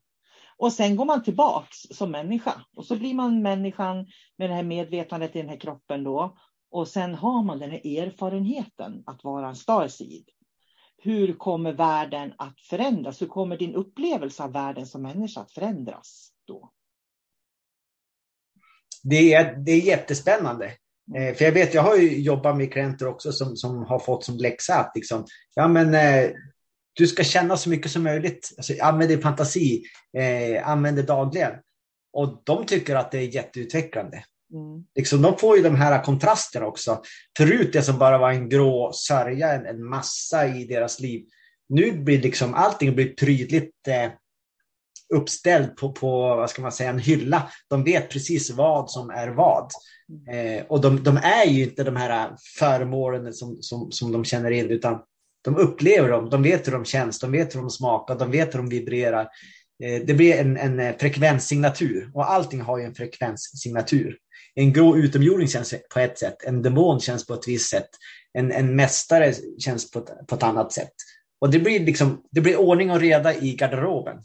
Och 0.59 0.72
sen 0.72 0.96
går 0.96 1.05
man 1.05 1.22
tillbaks 1.22 1.77
som 1.90 2.11
människa 2.11 2.64
och 2.77 2.85
så 2.85 2.96
blir 2.96 3.14
man 3.14 3.42
människan 3.42 4.07
med 4.37 4.51
det 4.51 4.55
här 4.55 4.62
medvetandet 4.62 5.37
i 5.37 5.38
den 5.38 5.49
här 5.49 5.61
kroppen 5.61 6.05
då. 6.05 6.37
Och 6.70 6.88
sen 6.88 7.14
har 7.14 7.42
man 7.42 7.59
den 7.59 7.70
här 7.70 7.99
erfarenheten 7.99 9.03
att 9.07 9.25
vara 9.25 9.49
en 9.49 9.57
starseed. 9.57 10.25
Hur 10.99 11.33
kommer 11.33 11.72
världen 11.72 12.33
att 12.38 12.61
förändras? 12.61 13.22
Hur 13.22 13.27
kommer 13.27 13.57
din 13.57 13.75
upplevelse 13.75 14.42
av 14.42 14.53
världen 14.53 14.87
som 14.87 15.03
människa 15.03 15.40
att 15.40 15.53
förändras 15.53 16.31
då? 16.46 16.72
Det 19.03 19.35
är, 19.35 19.57
det 19.57 19.72
är 19.72 19.81
jättespännande. 19.81 20.72
Eh, 21.14 21.35
för 21.35 21.45
jag 21.45 21.53
vet, 21.53 21.75
jag 21.75 21.83
har 21.83 21.97
ju 21.97 22.21
jobbat 22.21 22.57
med 22.57 22.73
klienter 22.73 23.09
också 23.09 23.33
som, 23.33 23.57
som 23.57 23.85
har 23.85 23.99
fått 23.99 24.25
som 24.25 24.37
läxa 24.37 24.75
att 24.75 24.92
liksom, 24.95 25.27
ja 25.55 25.69
men 25.69 25.95
eh, 25.95 26.31
du 26.92 27.07
ska 27.07 27.25
känna 27.25 27.57
så 27.57 27.71
mycket 27.71 27.90
som 27.90 28.03
möjligt. 28.03 28.51
Alltså, 28.57 28.73
använd 28.83 29.11
din 29.11 29.21
fantasi, 29.21 29.83
eh, 30.19 30.69
använd 30.69 30.97
det 30.97 31.03
dagligen. 31.03 31.53
Och 32.12 32.42
de 32.45 32.66
tycker 32.66 32.97
att 32.97 33.11
det 33.11 33.19
är 33.19 33.35
jätteutvecklande. 33.35 34.25
Mm. 34.53 34.85
Liksom, 34.95 35.23
de 35.23 35.38
får 35.38 35.57
ju 35.57 35.62
de 35.62 35.75
här 35.75 36.05
kontrasterna 36.05 36.66
också. 36.66 37.03
Förut 37.38 37.73
det 37.73 37.83
som 37.83 37.99
bara 37.99 38.19
var 38.19 38.31
en 38.31 38.49
grå 38.49 38.92
sörja, 38.92 39.53
en, 39.53 39.66
en 39.66 39.85
massa 39.85 40.47
i 40.47 40.64
deras 40.64 41.01
liv. 41.01 41.27
Nu 41.69 41.92
blir 41.92 42.23
liksom 42.23 42.55
allting 42.55 42.95
blir 42.95 43.14
prydligt 43.14 43.88
eh, 43.88 44.11
uppställd 45.14 45.77
på, 45.77 45.92
på 45.92 46.11
vad 46.37 46.51
ska 46.51 46.62
man 46.62 46.73
säga, 46.73 46.90
en 46.90 46.99
hylla. 46.99 47.51
De 47.69 47.85
vet 47.85 48.11
precis 48.11 48.51
vad 48.51 48.90
som 48.90 49.11
är 49.11 49.29
vad. 49.29 49.71
Eh, 50.31 50.64
och 50.66 50.81
de, 50.81 51.03
de, 51.03 51.16
är 51.16 51.45
ju 51.47 51.62
inte 51.62 51.85
de 51.85 51.97
här 51.97 52.31
föremålen 52.59 53.33
som, 53.33 53.57
som, 53.61 53.92
som 53.92 54.12
de 54.12 54.25
känner 54.25 54.51
in, 54.51 54.71
utan 54.71 54.99
de 55.45 55.57
upplever 55.57 56.09
dem, 56.09 56.31
de 56.31 56.42
vet 56.42 56.66
hur 56.66 56.73
de 56.73 56.85
känns, 56.85 57.19
de 57.19 57.33
vet 57.33 57.55
hur 57.55 57.61
de 57.61 57.71
smakar, 57.71 58.19
de 58.19 58.31
vet 58.31 58.55
hur 58.55 58.59
de 58.59 58.69
vibrerar. 58.69 59.29
Eh, 59.85 60.03
det 60.07 60.14
blir 60.14 60.35
en, 60.35 60.57
en 60.57 60.81
eh, 60.81 60.97
frekvenssignatur 60.97 62.11
och 62.14 62.31
allting 62.31 62.61
har 62.61 62.79
ju 62.79 62.85
en 62.85 62.95
frekvenssignatur. 62.95 64.16
En 64.55 64.73
grå 64.73 64.97
utomjording 64.97 65.49
känns 65.49 65.75
på 65.95 66.01
ett 66.01 66.19
sätt, 66.19 66.37
en 66.45 66.62
demon 66.62 67.01
känns 67.01 67.27
på 67.27 67.35
ett 67.35 67.49
visst 67.49 67.71
sätt, 67.71 67.88
en, 68.33 68.53
en 68.53 68.77
mästare 68.77 69.35
känns 69.59 69.90
på 69.90 69.99
ett, 69.99 70.27
på 70.27 70.35
ett 70.35 70.42
annat 70.42 70.73
sätt. 70.73 70.92
Och 71.40 71.51
det 71.51 71.59
blir, 71.59 71.81
liksom, 71.81 72.23
det 72.31 72.40
blir 72.40 72.57
ordning 72.57 72.90
och 72.90 73.01
reda 73.01 73.35
i 73.35 73.57
garderoben. 73.57 74.16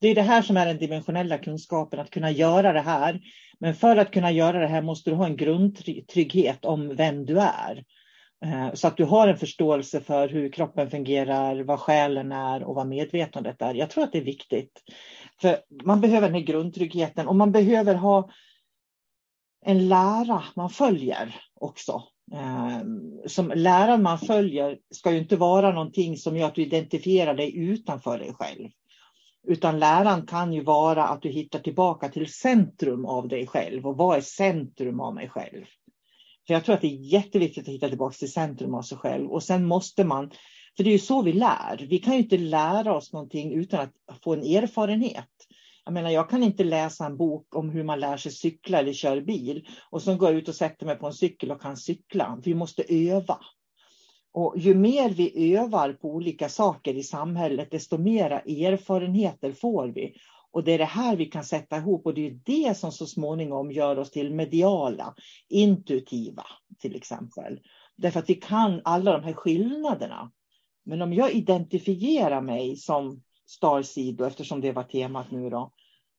Det 0.00 0.08
är 0.08 0.14
det 0.14 0.22
här 0.22 0.42
som 0.42 0.56
är 0.56 0.66
den 0.66 0.78
dimensionella 0.78 1.38
kunskapen, 1.38 2.00
att 2.00 2.10
kunna 2.10 2.30
göra 2.30 2.72
det 2.72 2.80
här. 2.80 3.20
Men 3.58 3.74
för 3.74 3.96
att 3.96 4.10
kunna 4.10 4.30
göra 4.30 4.58
det 4.58 4.66
här 4.66 4.82
måste 4.82 5.10
du 5.10 5.16
ha 5.16 5.26
en 5.26 5.36
grundtrygghet 5.36 6.64
om 6.64 6.96
vem 6.96 7.26
du 7.26 7.40
är. 7.40 7.84
Eh, 8.44 8.74
så 8.74 8.88
att 8.88 8.96
du 8.96 9.04
har 9.04 9.28
en 9.28 9.36
förståelse 9.36 10.00
för 10.00 10.28
hur 10.28 10.52
kroppen 10.52 10.90
fungerar, 10.90 11.60
vad 11.60 11.80
själen 11.80 12.32
är 12.32 12.62
och 12.62 12.74
vad 12.74 12.86
medvetandet 12.86 13.62
är. 13.62 13.74
Jag 13.74 13.90
tror 13.90 14.04
att 14.04 14.12
det 14.12 14.18
är 14.18 14.24
viktigt. 14.24 14.82
För 15.40 15.56
man 15.84 16.00
behöver 16.00 16.26
den 16.28 16.34
här 16.34 16.42
grundtryggheten 16.42 17.28
och 17.28 17.36
man 17.36 17.52
behöver 17.52 17.94
ha 17.94 18.30
en 19.66 19.88
lära 19.88 20.42
man 20.56 20.70
följer 20.70 21.34
också. 21.54 22.02
Eh, 22.32 22.80
som 23.26 23.52
läran 23.54 24.02
man 24.02 24.18
följer 24.18 24.78
ska 24.90 25.12
ju 25.12 25.18
inte 25.18 25.36
vara 25.36 25.72
någonting 25.72 26.16
som 26.16 26.36
gör 26.36 26.46
att 26.46 26.54
du 26.54 26.62
identifierar 26.62 27.34
dig 27.34 27.56
utanför 27.58 28.18
dig 28.18 28.34
själv. 28.34 28.68
Utan 29.48 29.78
läran 29.78 30.26
kan 30.26 30.52
ju 30.52 30.62
vara 30.62 31.04
att 31.04 31.22
du 31.22 31.28
hittar 31.28 31.58
tillbaka 31.58 32.08
till 32.08 32.32
centrum 32.32 33.04
av 33.04 33.28
dig 33.28 33.46
själv. 33.46 33.86
Och 33.86 33.96
vad 33.96 34.16
är 34.16 34.20
centrum 34.20 35.00
av 35.00 35.14
mig 35.14 35.28
själv? 35.28 35.64
För 36.46 36.54
jag 36.54 36.64
tror 36.64 36.74
att 36.74 36.80
det 36.80 36.86
är 36.86 37.12
jätteviktigt 37.12 37.68
att 37.68 37.74
hitta 37.74 37.88
tillbaka 37.88 38.14
till 38.14 38.32
centrum 38.32 38.74
av 38.74 38.82
sig 38.82 38.98
själv. 38.98 39.30
Och 39.30 39.42
sen 39.42 39.66
måste 39.66 40.04
man, 40.04 40.30
för 40.76 40.84
det 40.84 40.90
är 40.90 40.92
ju 40.92 40.98
så 40.98 41.22
vi 41.22 41.32
lär. 41.32 41.86
Vi 41.90 41.98
kan 41.98 42.14
ju 42.14 42.18
inte 42.18 42.38
lära 42.38 42.96
oss 42.96 43.12
någonting 43.12 43.54
utan 43.54 43.80
att 43.80 44.22
få 44.24 44.32
en 44.32 44.42
erfarenhet. 44.42 45.28
Jag 45.84 45.94
menar, 45.94 46.10
jag 46.10 46.30
kan 46.30 46.42
inte 46.42 46.64
läsa 46.64 47.06
en 47.06 47.16
bok 47.16 47.56
om 47.56 47.70
hur 47.70 47.84
man 47.84 48.00
lär 48.00 48.16
sig 48.16 48.32
cykla 48.32 48.78
eller 48.78 48.92
köra 48.92 49.20
bil 49.20 49.68
och 49.90 50.02
så 50.02 50.14
går 50.14 50.28
jag 50.28 50.38
ut 50.38 50.48
och 50.48 50.54
sätter 50.54 50.86
mig 50.86 50.96
på 50.96 51.06
en 51.06 51.12
cykel 51.12 51.50
och 51.50 51.62
kan 51.62 51.76
cykla. 51.76 52.40
Vi 52.44 52.54
måste 52.54 52.82
öva. 52.88 53.38
Och 54.32 54.54
ju 54.58 54.74
mer 54.74 55.10
vi 55.10 55.56
övar 55.56 55.92
på 55.92 56.08
olika 56.08 56.48
saker 56.48 56.94
i 56.94 57.02
samhället, 57.02 57.70
desto 57.70 57.98
mera 57.98 58.40
erfarenheter 58.40 59.52
får 59.52 59.88
vi. 59.88 60.14
Och 60.50 60.64
det 60.64 60.72
är 60.72 60.78
det 60.78 60.84
här 60.84 61.16
vi 61.16 61.26
kan 61.26 61.44
sätta 61.44 61.76
ihop 61.76 62.06
och 62.06 62.14
det 62.14 62.26
är 62.26 62.40
det 62.44 62.76
som 62.76 62.92
så 62.92 63.06
småningom 63.06 63.72
gör 63.72 63.98
oss 63.98 64.10
till 64.10 64.34
mediala, 64.34 65.14
intuitiva 65.48 66.46
till 66.78 66.96
exempel. 66.96 67.60
Därför 67.96 68.20
att 68.20 68.30
vi 68.30 68.34
kan 68.34 68.80
alla 68.84 69.12
de 69.12 69.24
här 69.24 69.32
skillnaderna. 69.32 70.32
Men 70.84 71.02
om 71.02 71.12
jag 71.12 71.32
identifierar 71.32 72.40
mig 72.40 72.76
som 72.76 73.22
Starseed, 73.46 74.20
eftersom 74.20 74.60
det 74.60 74.72
var 74.72 74.82
temat 74.82 75.30
nu 75.30 75.50
då, 75.50 75.72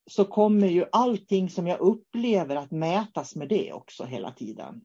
så 0.09 0.25
kommer 0.25 0.67
ju 0.67 0.85
allting 0.91 1.49
som 1.49 1.67
jag 1.67 1.79
upplever 1.79 2.55
att 2.55 2.71
mätas 2.71 3.35
med 3.35 3.49
det 3.49 3.73
också 3.73 4.03
hela 4.03 4.31
tiden. 4.31 4.81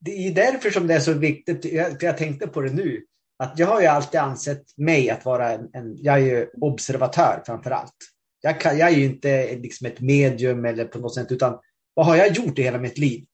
Det 0.00 0.28
är 0.28 0.34
därför 0.34 0.70
som 0.70 0.86
det 0.86 0.94
är 0.94 1.00
så 1.00 1.12
viktigt, 1.12 1.62
för 1.62 2.04
jag 2.04 2.18
tänkte 2.18 2.46
på 2.46 2.60
det 2.60 2.72
nu, 2.72 3.04
att 3.38 3.58
jag 3.58 3.66
har 3.66 3.80
ju 3.80 3.86
alltid 3.86 4.20
ansett 4.20 4.64
mig 4.76 5.10
att 5.10 5.24
vara 5.24 5.52
en, 5.52 5.68
en 5.72 5.96
jag 5.96 6.14
är 6.14 6.26
ju 6.26 6.50
observatör 6.60 7.42
framför 7.46 7.70
allt. 7.70 7.96
Jag, 8.40 8.60
kan, 8.60 8.78
jag 8.78 8.88
är 8.88 8.96
ju 8.96 9.04
inte 9.04 9.56
liksom 9.56 9.86
ett 9.86 10.00
medium 10.00 10.64
eller 10.64 10.84
på 10.84 10.98
något 10.98 11.14
sätt, 11.14 11.32
utan 11.32 11.58
vad 11.94 12.06
har 12.06 12.16
jag 12.16 12.32
gjort 12.32 12.58
i 12.58 12.62
hela 12.62 12.78
mitt 12.78 12.98
liv? 12.98 13.24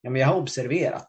Ja, 0.00 0.10
men 0.10 0.20
jag 0.20 0.28
har 0.28 0.40
observerat. 0.40 1.08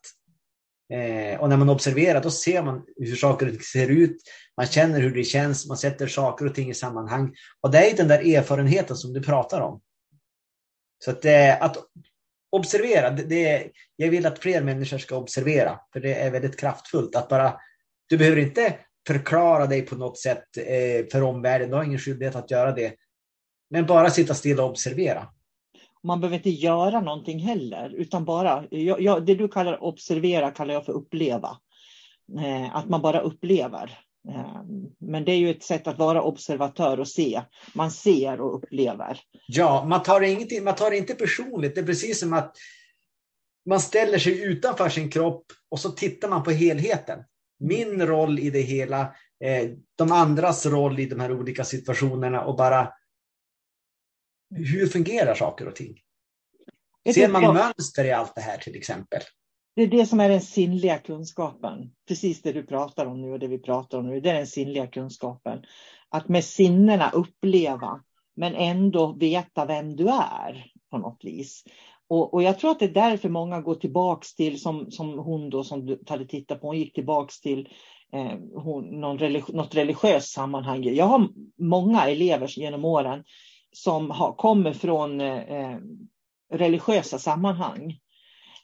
Eh, 0.93 1.39
och 1.39 1.49
när 1.49 1.57
man 1.57 1.69
observerar 1.69 2.21
då 2.21 2.31
ser 2.31 2.63
man 2.63 2.85
hur 2.95 3.15
saker 3.15 3.45
och 3.45 3.51
ting 3.51 3.61
ser 3.61 3.87
ut, 3.89 4.17
man 4.57 4.65
känner 4.65 5.01
hur 5.01 5.15
det 5.15 5.23
känns, 5.23 5.67
man 5.67 5.77
sätter 5.77 6.07
saker 6.07 6.45
och 6.45 6.55
ting 6.55 6.69
i 6.69 6.73
sammanhang. 6.73 7.35
Och 7.61 7.71
det 7.71 7.91
är 7.91 7.97
den 7.97 8.07
där 8.07 8.35
erfarenheten 8.35 8.95
som 8.95 9.13
du 9.13 9.21
pratar 9.21 9.61
om. 9.61 9.81
Så 11.05 11.11
att, 11.11 11.25
eh, 11.25 11.61
att 11.61 11.77
observera, 12.49 13.09
det, 13.09 13.49
är, 13.49 13.71
jag 13.95 14.09
vill 14.09 14.25
att 14.25 14.39
fler 14.39 14.61
människor 14.61 14.97
ska 14.97 15.17
observera, 15.17 15.79
för 15.93 15.99
det 15.99 16.13
är 16.13 16.31
väldigt 16.31 16.59
kraftfullt. 16.59 17.15
Att 17.15 17.29
bara 17.29 17.53
du 18.09 18.17
behöver 18.17 18.37
inte 18.37 18.75
förklara 19.07 19.65
dig 19.65 19.81
på 19.81 19.95
något 19.95 20.17
sätt 20.17 20.43
eh, 20.57 21.05
för 21.11 21.23
omvärlden. 21.23 21.69
Du 21.69 21.75
har 21.75 21.83
ingen 21.83 21.99
skyldighet 21.99 22.35
att 22.35 22.51
göra 22.51 22.71
det. 22.71 22.93
Men 23.69 23.85
bara 23.85 24.09
sitta 24.09 24.33
still 24.33 24.59
och 24.59 24.69
observera. 24.69 25.27
Man 26.03 26.21
behöver 26.21 26.37
inte 26.37 26.49
göra 26.49 27.01
någonting 27.01 27.39
heller, 27.39 27.89
utan 27.89 28.25
bara, 28.25 28.65
jag, 28.69 29.01
jag, 29.01 29.25
det 29.25 29.35
du 29.35 29.47
kallar 29.47 29.83
observera 29.83 30.51
kallar 30.51 30.73
jag 30.73 30.85
för 30.85 30.93
uppleva. 30.93 31.57
Eh, 32.39 32.75
att 32.75 32.89
man 32.89 33.01
bara 33.01 33.19
upplever. 33.19 33.99
Eh, 34.29 34.61
men 34.99 35.25
det 35.25 35.31
är 35.31 35.37
ju 35.37 35.49
ett 35.49 35.63
sätt 35.63 35.87
att 35.87 35.97
vara 35.97 36.21
observatör 36.21 36.99
och 36.99 37.07
se. 37.07 37.41
Man 37.75 37.91
ser 37.91 38.41
och 38.41 38.55
upplever. 38.55 39.19
Ja, 39.47 39.85
man 39.85 40.03
tar, 40.03 40.61
man 40.61 40.75
tar 40.75 40.91
det 40.91 40.97
inte 40.97 41.15
personligt. 41.15 41.75
Det 41.75 41.81
är 41.81 41.85
precis 41.85 42.19
som 42.19 42.33
att 42.33 42.55
man 43.65 43.79
ställer 43.79 44.17
sig 44.17 44.43
utanför 44.43 44.89
sin 44.89 45.11
kropp 45.11 45.45
och 45.69 45.79
så 45.79 45.89
tittar 45.89 46.29
man 46.29 46.43
på 46.43 46.51
helheten 46.51 47.23
min 47.59 48.07
roll 48.07 48.39
i 48.39 48.49
det 48.49 48.61
hela, 48.61 49.01
eh, 49.43 49.69
de 49.95 50.11
andras 50.11 50.65
roll 50.65 50.99
i 50.99 51.05
de 51.05 51.19
här 51.19 51.31
olika 51.31 51.63
situationerna 51.63 52.41
och 52.41 52.57
bara 52.57 52.93
hur 54.55 54.87
fungerar 54.87 55.35
saker 55.35 55.67
och 55.67 55.75
ting? 55.75 56.01
Ser 57.13 57.27
man 57.27 57.53
mönster 57.53 58.05
i 58.05 58.11
allt 58.11 58.35
det 58.35 58.41
här 58.41 58.57
till 58.57 58.75
exempel? 58.75 59.21
Det 59.79 59.83
är 59.83 59.87
det 59.87 60.05
som 60.05 60.19
är 60.19 60.29
den 60.29 60.41
sinnliga 60.41 60.97
kunskapen. 60.97 61.91
Precis 62.07 62.41
det 62.41 62.51
du 62.51 62.63
pratar 62.63 63.05
om 63.05 63.21
nu 63.21 63.31
och 63.31 63.39
det 63.39 63.47
vi 63.47 63.59
pratar 63.59 63.97
om 63.97 64.07
nu. 64.07 64.19
Det 64.19 64.29
är 64.29 64.33
den 64.33 64.47
sinnliga 64.47 64.87
kunskapen. 64.87 65.63
Att 66.09 66.27
med 66.27 66.43
sinnena 66.43 67.09
uppleva, 67.09 68.03
men 68.35 68.55
ändå 68.55 69.13
veta 69.13 69.65
vem 69.65 69.95
du 69.95 70.07
är 70.09 70.71
på 70.91 70.97
något 70.97 71.19
vis. 71.23 71.63
Och, 72.07 72.33
och, 72.33 72.43
jag 72.43 72.59
tror 72.59 72.71
att 72.71 72.79
det 72.79 72.85
är 72.85 72.93
därför 72.93 73.29
många 73.29 73.61
går 73.61 73.75
tillbaks 73.75 74.35
till, 74.35 74.61
som, 74.61 74.91
som 74.91 75.19
hon 75.19 75.49
då 75.49 75.63
som 75.63 75.85
du 75.85 76.03
hade 76.07 76.25
tittat 76.25 76.61
på, 76.61 76.67
hon 76.67 76.77
gick 76.77 76.93
tillbaks 76.93 77.41
till 77.41 77.69
eh, 78.13 78.37
hon, 78.55 78.99
någon 78.99 79.17
religi 79.17 79.53
något 79.53 79.75
religiöst 79.75 80.29
sammanhang. 80.29 80.83
Jag 80.83 81.05
har 81.05 81.27
många 81.57 82.07
elever 82.07 82.59
genom 82.59 82.85
åren 82.85 83.23
som 83.71 84.11
har, 84.11 84.33
kommer 84.33 84.73
från 84.73 85.21
eh, 85.21 85.37
eh 85.37 85.77
religiösa 86.51 87.19
sammanhang. 87.19 87.99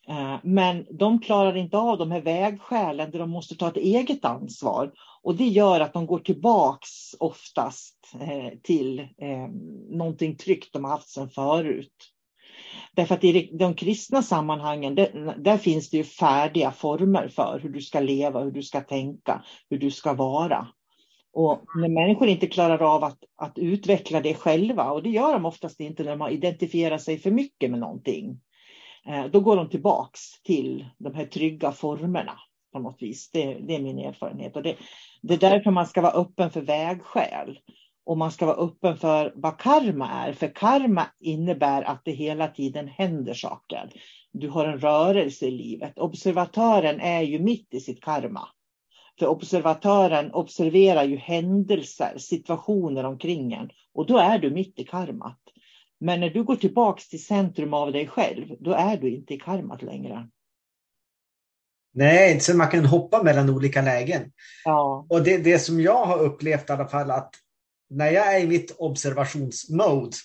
Eh, 0.10 0.38
men 0.44 0.86
de 0.90 1.20
klarar 1.20 1.58
inte 1.58 1.78
av 1.78 1.98
de 1.98 2.12
här 2.12 2.22
vägskälen 2.22 3.12
där 3.12 3.20
de 3.20 3.30
måste 3.30 3.56
ta 3.56 3.68
ett 3.68 3.78
eget 3.78 4.26
ansvar. 4.26 4.92
Och 5.22 5.36
det 5.36 5.48
gör 5.48 5.80
att 5.80 5.94
de 5.94 6.06
går 6.06 6.20
tillbaks 6.20 6.90
oftast 7.20 7.96
eh, 8.20 8.60
till 8.64 9.00
eh, 9.00 9.48
någonting 9.90 10.38
tryggt 10.38 10.74
de 10.74 10.84
har 10.84 10.92
haft 10.92 11.10
sedan 11.10 11.30
förut. 11.30 12.12
Därför 12.92 13.16
att 13.16 13.24
i 13.24 13.58
de 13.60 13.74
kristna 13.74 14.22
sammanhangen, 14.22 14.96
där, 14.96 15.36
där, 15.38 15.58
finns 15.58 15.90
det 15.90 15.98
ju 15.98 16.04
färdiga 16.04 16.72
former 16.72 17.28
för 17.28 17.60
hur 17.64 17.70
du 17.70 17.82
ska 17.82 18.00
leva, 18.00 18.44
hur 18.44 18.52
du 18.52 18.64
ska 18.64 18.82
tänka, 18.82 19.44
hur 19.70 19.78
du 19.78 19.92
ska 19.92 20.14
vara. 20.14 20.68
Och 21.34 21.62
när 21.76 21.90
människor 21.90 22.28
inte 22.28 22.48
klarar 22.48 22.96
av 22.96 23.04
att, 23.04 23.20
att 23.36 23.58
utveckla 23.58 24.22
det 24.22 24.34
själva, 24.34 24.92
och 24.92 25.04
det 25.04 25.10
gör 25.10 25.34
de 25.34 25.46
oftast 25.46 25.80
inte 25.80 26.04
när 26.04 26.12
de 26.12 26.22
har 26.22 26.30
identifierat 26.30 27.02
sig 27.02 27.20
för 27.20 27.32
mycket 27.32 27.72
med 27.72 27.80
någonting, 27.80 28.40
Eh, 29.08 29.26
då 29.26 29.40
går 29.40 29.56
de 29.56 29.70
tillbaks 29.70 30.42
till 30.44 30.86
de 30.98 31.14
här 31.14 31.26
trygga 31.26 31.72
formerna 31.72 32.40
på 32.74 32.80
något 32.80 33.02
vis. 33.02 33.32
Det, 33.32 33.54
det 33.54 33.76
är 33.76 33.82
min 33.82 34.00
erfarenhet. 34.00 34.56
Och 34.56 34.64
det, 34.64 34.76
det 35.22 35.34
är 35.34 35.38
därför 35.38 35.72
man 35.72 35.88
ska 35.88 36.02
vara 36.02 36.14
öppen 36.14 36.52
för 36.52 36.62
vägskäl. 36.62 37.60
Och 38.06 38.18
man 38.18 38.32
ska 38.32 38.46
vara 38.46 38.56
öppen 38.56 38.98
för 38.98 39.34
vad 39.36 39.58
karma 39.58 40.10
är. 40.10 40.34
För 40.34 40.48
karma 40.48 41.06
innebär 41.20 41.82
att 41.82 42.02
det 42.06 42.12
hela 42.12 42.48
tiden 42.48 42.88
händer 42.88 43.34
saker. 43.34 43.90
Du 44.32 44.50
har 44.50 44.66
en 44.66 44.80
rörelse 44.80 45.46
i 45.46 45.52
livet. 45.52 46.00
Observatören 46.00 47.00
är 47.00 47.22
ju 47.22 47.40
mitt 47.40 47.74
i 47.74 47.80
sitt 47.80 48.02
karma. 48.02 48.48
För 49.20 49.28
observatören 49.28 50.34
observerar 50.34 51.04
ju 51.04 51.18
händelser, 51.18 52.14
situationer 52.18 53.04
omkring 53.04 53.54
en. 53.54 53.70
Och 53.94 54.06
då 54.06 54.18
är 54.18 54.40
du 54.40 54.50
mitt 54.50 54.80
i 54.80 54.84
karmat. 54.84 55.40
Men 56.00 56.20
när 56.20 56.30
du 56.30 56.44
går 56.44 56.56
tillbaks 56.56 57.10
till 57.10 57.26
centrum 57.26 57.74
av 57.74 57.92
dig 57.92 58.08
själv, 58.08 58.56
då 58.60 58.74
är 58.74 58.98
du 58.98 59.10
inte 59.10 59.34
i 59.34 59.40
karmat 59.40 59.82
längre. 59.82 60.30
Nej, 61.94 62.40
så 62.40 62.58
man 62.58 62.68
kan 62.68 62.86
hoppa 62.86 63.24
mellan 63.24 63.50
olika 63.50 63.82
lägen. 63.82 64.32
Ja. 64.66 65.06
Och 65.10 65.24
det, 65.24 65.38
det 65.38 65.60
som 65.60 65.82
jag 65.82 66.06
har 66.06 66.20
upplevt 66.20 66.70
i 66.70 66.74
alla 66.74 66.88
fall 66.88 67.12
att 67.12 67.36
när 67.90 68.12
jag 68.12 68.36
är 68.36 68.40
i 68.40 68.48
mitt 68.48 68.76
observationsmode, 68.78 70.18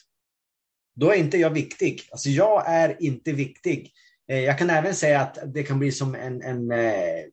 då 0.94 1.10
är 1.10 1.14
inte 1.14 1.38
jag 1.38 1.50
viktig. 1.50 2.00
Alltså 2.10 2.28
jag 2.28 2.64
är 2.66 3.02
inte 3.02 3.32
viktig. 3.32 3.92
Eh, 4.28 4.40
jag 4.40 4.58
kan 4.58 4.70
även 4.70 4.94
säga 4.94 5.20
att 5.20 5.38
det 5.46 5.62
kan 5.62 5.78
bli 5.78 5.92
som 5.92 6.14
en, 6.14 6.42
en 6.42 6.70
eh, 6.70 7.24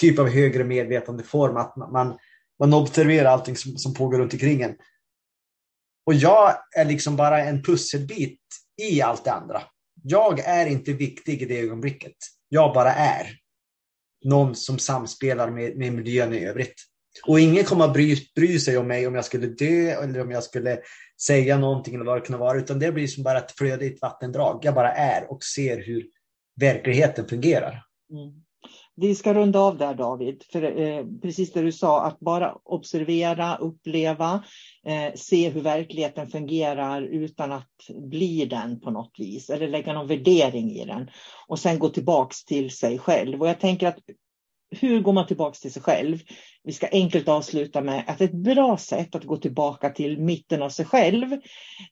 typ 0.00 0.18
av 0.18 0.28
högre 0.28 0.64
medvetandeform, 0.64 1.56
att 1.56 1.76
man, 1.76 2.18
man 2.58 2.74
observerar 2.74 3.30
allting 3.30 3.56
som, 3.56 3.76
som 3.76 3.94
pågår 3.94 4.18
runt 4.18 4.32
omkring 4.32 4.62
en. 4.62 4.74
Och 6.10 6.14
jag 6.14 6.56
är 6.76 6.84
liksom 6.84 7.16
bara 7.16 7.44
en 7.44 7.62
pusselbit 7.62 8.40
i 8.82 9.02
allt 9.02 9.24
det 9.24 9.32
andra. 9.32 9.62
Jag 10.02 10.40
är 10.40 10.66
inte 10.66 10.92
viktig 10.92 11.42
i 11.42 11.44
det 11.44 11.60
ögonblicket. 11.60 12.16
Jag 12.48 12.74
bara 12.74 12.92
är. 12.94 13.26
Någon 14.24 14.54
som 14.54 14.78
samspelar 14.78 15.50
med, 15.50 15.76
med 15.76 15.92
miljön 15.92 16.34
i 16.34 16.44
övrigt. 16.44 16.74
Och 17.26 17.40
ingen 17.40 17.64
kommer 17.64 17.84
att 17.84 17.92
bry, 17.92 18.16
bry 18.34 18.58
sig 18.58 18.78
om 18.78 18.86
mig 18.86 19.06
om 19.06 19.14
jag 19.14 19.24
skulle 19.24 19.46
dö 19.46 19.90
eller 19.90 20.20
om 20.20 20.30
jag 20.30 20.44
skulle 20.44 20.80
säga 21.26 21.58
någonting 21.58 21.94
eller 21.94 22.04
vad 22.04 22.16
det 22.16 22.26
kunde 22.26 22.38
vara, 22.38 22.58
utan 22.58 22.78
det 22.78 22.92
blir 22.92 23.06
som 23.06 23.22
bara 23.22 23.38
ett 23.38 23.52
flöde 23.52 23.84
i 23.84 23.94
ett 23.94 24.02
vattendrag. 24.02 24.60
Jag 24.62 24.74
bara 24.74 24.92
är 24.92 25.30
och 25.30 25.44
ser 25.44 25.82
hur 25.82 26.04
verkligheten 26.60 27.28
fungerar. 27.28 27.82
Mm 28.12 28.42
vi 29.00 29.14
ska 29.14 29.34
runda 29.34 29.60
av 29.60 29.78
där 29.78 29.94
David, 29.94 30.42
för 30.52 30.80
eh, 30.80 31.04
precis 31.22 31.52
det 31.52 31.62
du 31.62 31.72
sa, 31.72 32.02
att 32.02 32.20
bara 32.20 32.54
observera, 32.64 33.56
uppleva, 33.56 34.44
eh, 34.86 35.14
se 35.14 35.48
hur 35.48 35.60
verkligheten 35.60 36.26
fungerar 36.26 37.02
utan 37.02 37.52
att 37.52 37.70
bli 38.10 38.44
den 38.44 38.80
på 38.80 38.90
något 38.90 39.14
vis, 39.18 39.50
eller 39.50 39.68
lägga 39.68 39.92
någon 39.92 40.06
värdering 40.06 40.70
i 40.70 40.84
den. 40.84 41.10
Och 41.46 41.58
sen 41.58 41.78
gå 41.78 41.88
tillbaks 41.88 42.44
till 42.44 42.70
sig 42.70 42.98
själv. 42.98 43.40
Och 43.40 43.48
jag 43.48 43.60
tänker 43.60 43.86
att 43.86 43.98
hur 44.70 45.00
går 45.00 45.12
man 45.12 45.26
tillbaks 45.26 45.60
till 45.60 45.72
sig 45.72 45.82
själv? 45.82 46.18
Vi 46.64 46.72
ska 46.72 46.88
enkelt 46.92 47.28
avsluta 47.28 47.80
med 47.80 48.04
att 48.06 48.20
ett 48.20 48.34
bra 48.34 48.76
sätt 48.76 49.14
att 49.14 49.24
gå 49.24 49.36
tillbaka 49.36 49.90
till 49.90 50.20
mitten 50.20 50.62
av 50.62 50.68
sig 50.68 50.84
själv, 50.84 51.40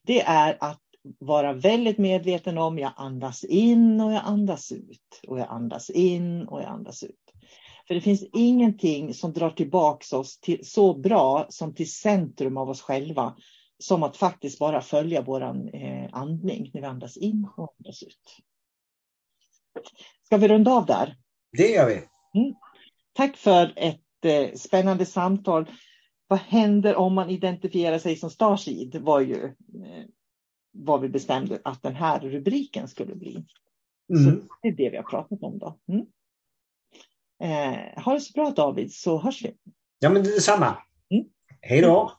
det 0.03 0.21
är 0.21 0.57
att 0.59 0.81
vara 1.19 1.53
väldigt 1.53 1.97
medveten 1.97 2.57
om 2.57 2.79
jag 2.79 2.91
andas 2.95 3.43
in 3.43 4.01
och 4.01 4.13
jag 4.13 4.21
andas 4.25 4.71
ut. 4.71 5.21
Och 5.27 5.39
jag 5.39 5.47
andas 5.49 5.89
in 5.89 6.47
och 6.47 6.61
jag 6.61 6.69
andas 6.69 7.03
ut. 7.03 7.33
För 7.87 7.93
det 7.93 8.01
finns 8.01 8.23
ingenting 8.33 9.13
som 9.13 9.33
drar 9.33 9.49
tillbaka 9.49 10.17
oss 10.17 10.39
till, 10.39 10.65
så 10.65 10.93
bra 10.93 11.45
som 11.49 11.73
till 11.73 11.91
centrum 11.91 12.57
av 12.57 12.69
oss 12.69 12.81
själva 12.81 13.35
som 13.77 14.03
att 14.03 14.17
faktiskt 14.17 14.59
bara 14.59 14.81
följa 14.81 15.21
vår 15.21 15.41
eh, 15.41 16.09
andning 16.11 16.71
när 16.73 16.81
vi 16.81 16.87
andas 16.87 17.17
in 17.17 17.47
och 17.57 17.75
andas 17.79 18.03
ut. 18.03 18.37
Ska 20.25 20.37
vi 20.37 20.47
runda 20.47 20.71
av 20.71 20.85
där? 20.85 21.15
Det 21.57 21.67
gör 21.67 21.87
vi. 21.87 21.95
Mm. 22.39 22.55
Tack 23.13 23.37
för 23.37 23.73
ett 23.75 24.25
eh, 24.25 24.53
spännande 24.55 25.05
samtal. 25.05 25.69
Vad 26.27 26.39
händer 26.39 26.95
om 26.95 27.13
man 27.13 27.29
identifierar 27.29 27.99
sig 27.99 28.15
som 28.15 28.29
Starseed? 28.29 28.95
var 28.95 29.19
ju 29.19 29.45
eh, 29.45 30.05
vad 30.71 31.01
vi 31.01 31.09
bestämde 31.09 31.59
att 31.63 31.83
den 31.83 31.95
här 31.95 32.19
rubriken 32.19 32.87
skulle 32.87 33.15
bli. 33.15 33.45
Mm. 34.13 34.23
Så 34.23 34.47
det 34.61 34.67
är 34.67 34.71
det 34.71 34.89
vi 34.89 34.97
har 34.97 35.03
pratat 35.03 35.43
om 35.43 35.59
då. 35.59 35.79
Mm. 35.87 36.05
Eh, 37.43 38.03
ha 38.03 38.13
det 38.13 38.21
så 38.21 38.33
bra 38.33 38.51
David, 38.51 38.93
så 38.93 39.19
hörs 39.19 39.45
vi. 39.45 39.57
Ja, 39.99 40.09
men 40.09 40.23
detsamma. 40.23 40.77
Mm. 41.09 41.25
Hej 41.61 41.81
då. 41.81 42.18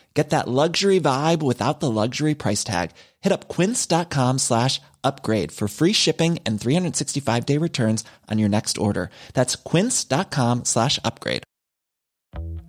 Get 0.13 0.31
that 0.31 0.47
luxury 0.47 0.99
vibe 0.99 1.41
without 1.41 1.79
the 1.79 1.89
luxury 1.89 2.35
price 2.35 2.63
tag. 2.63 2.91
Hit 3.21 3.31
up 3.31 3.47
quince.com 3.47 4.39
slash 4.39 4.81
upgrade 5.03 5.51
for 5.51 5.67
free 5.67 5.93
shipping 5.93 6.39
and 6.45 6.59
365 6.59 7.45
day 7.45 7.57
returns 7.57 8.03
on 8.29 8.37
your 8.37 8.49
next 8.49 8.77
order. 8.77 9.09
That's 9.33 9.55
quince.com 9.55 10.65
slash 10.65 10.99
upgrade. 11.05 11.43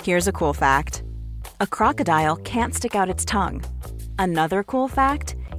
Here's 0.03 0.29
a 0.29 0.33
cool 0.33 0.53
fact. 0.53 1.03
A 1.61 1.67
crocodile 1.67 2.37
can't 2.37 2.75
stick 2.75 2.95
out 2.95 3.09
its 3.09 3.25
tongue. 3.25 3.63
Another 4.19 4.63
cool 4.63 4.89
fact, 4.89 5.37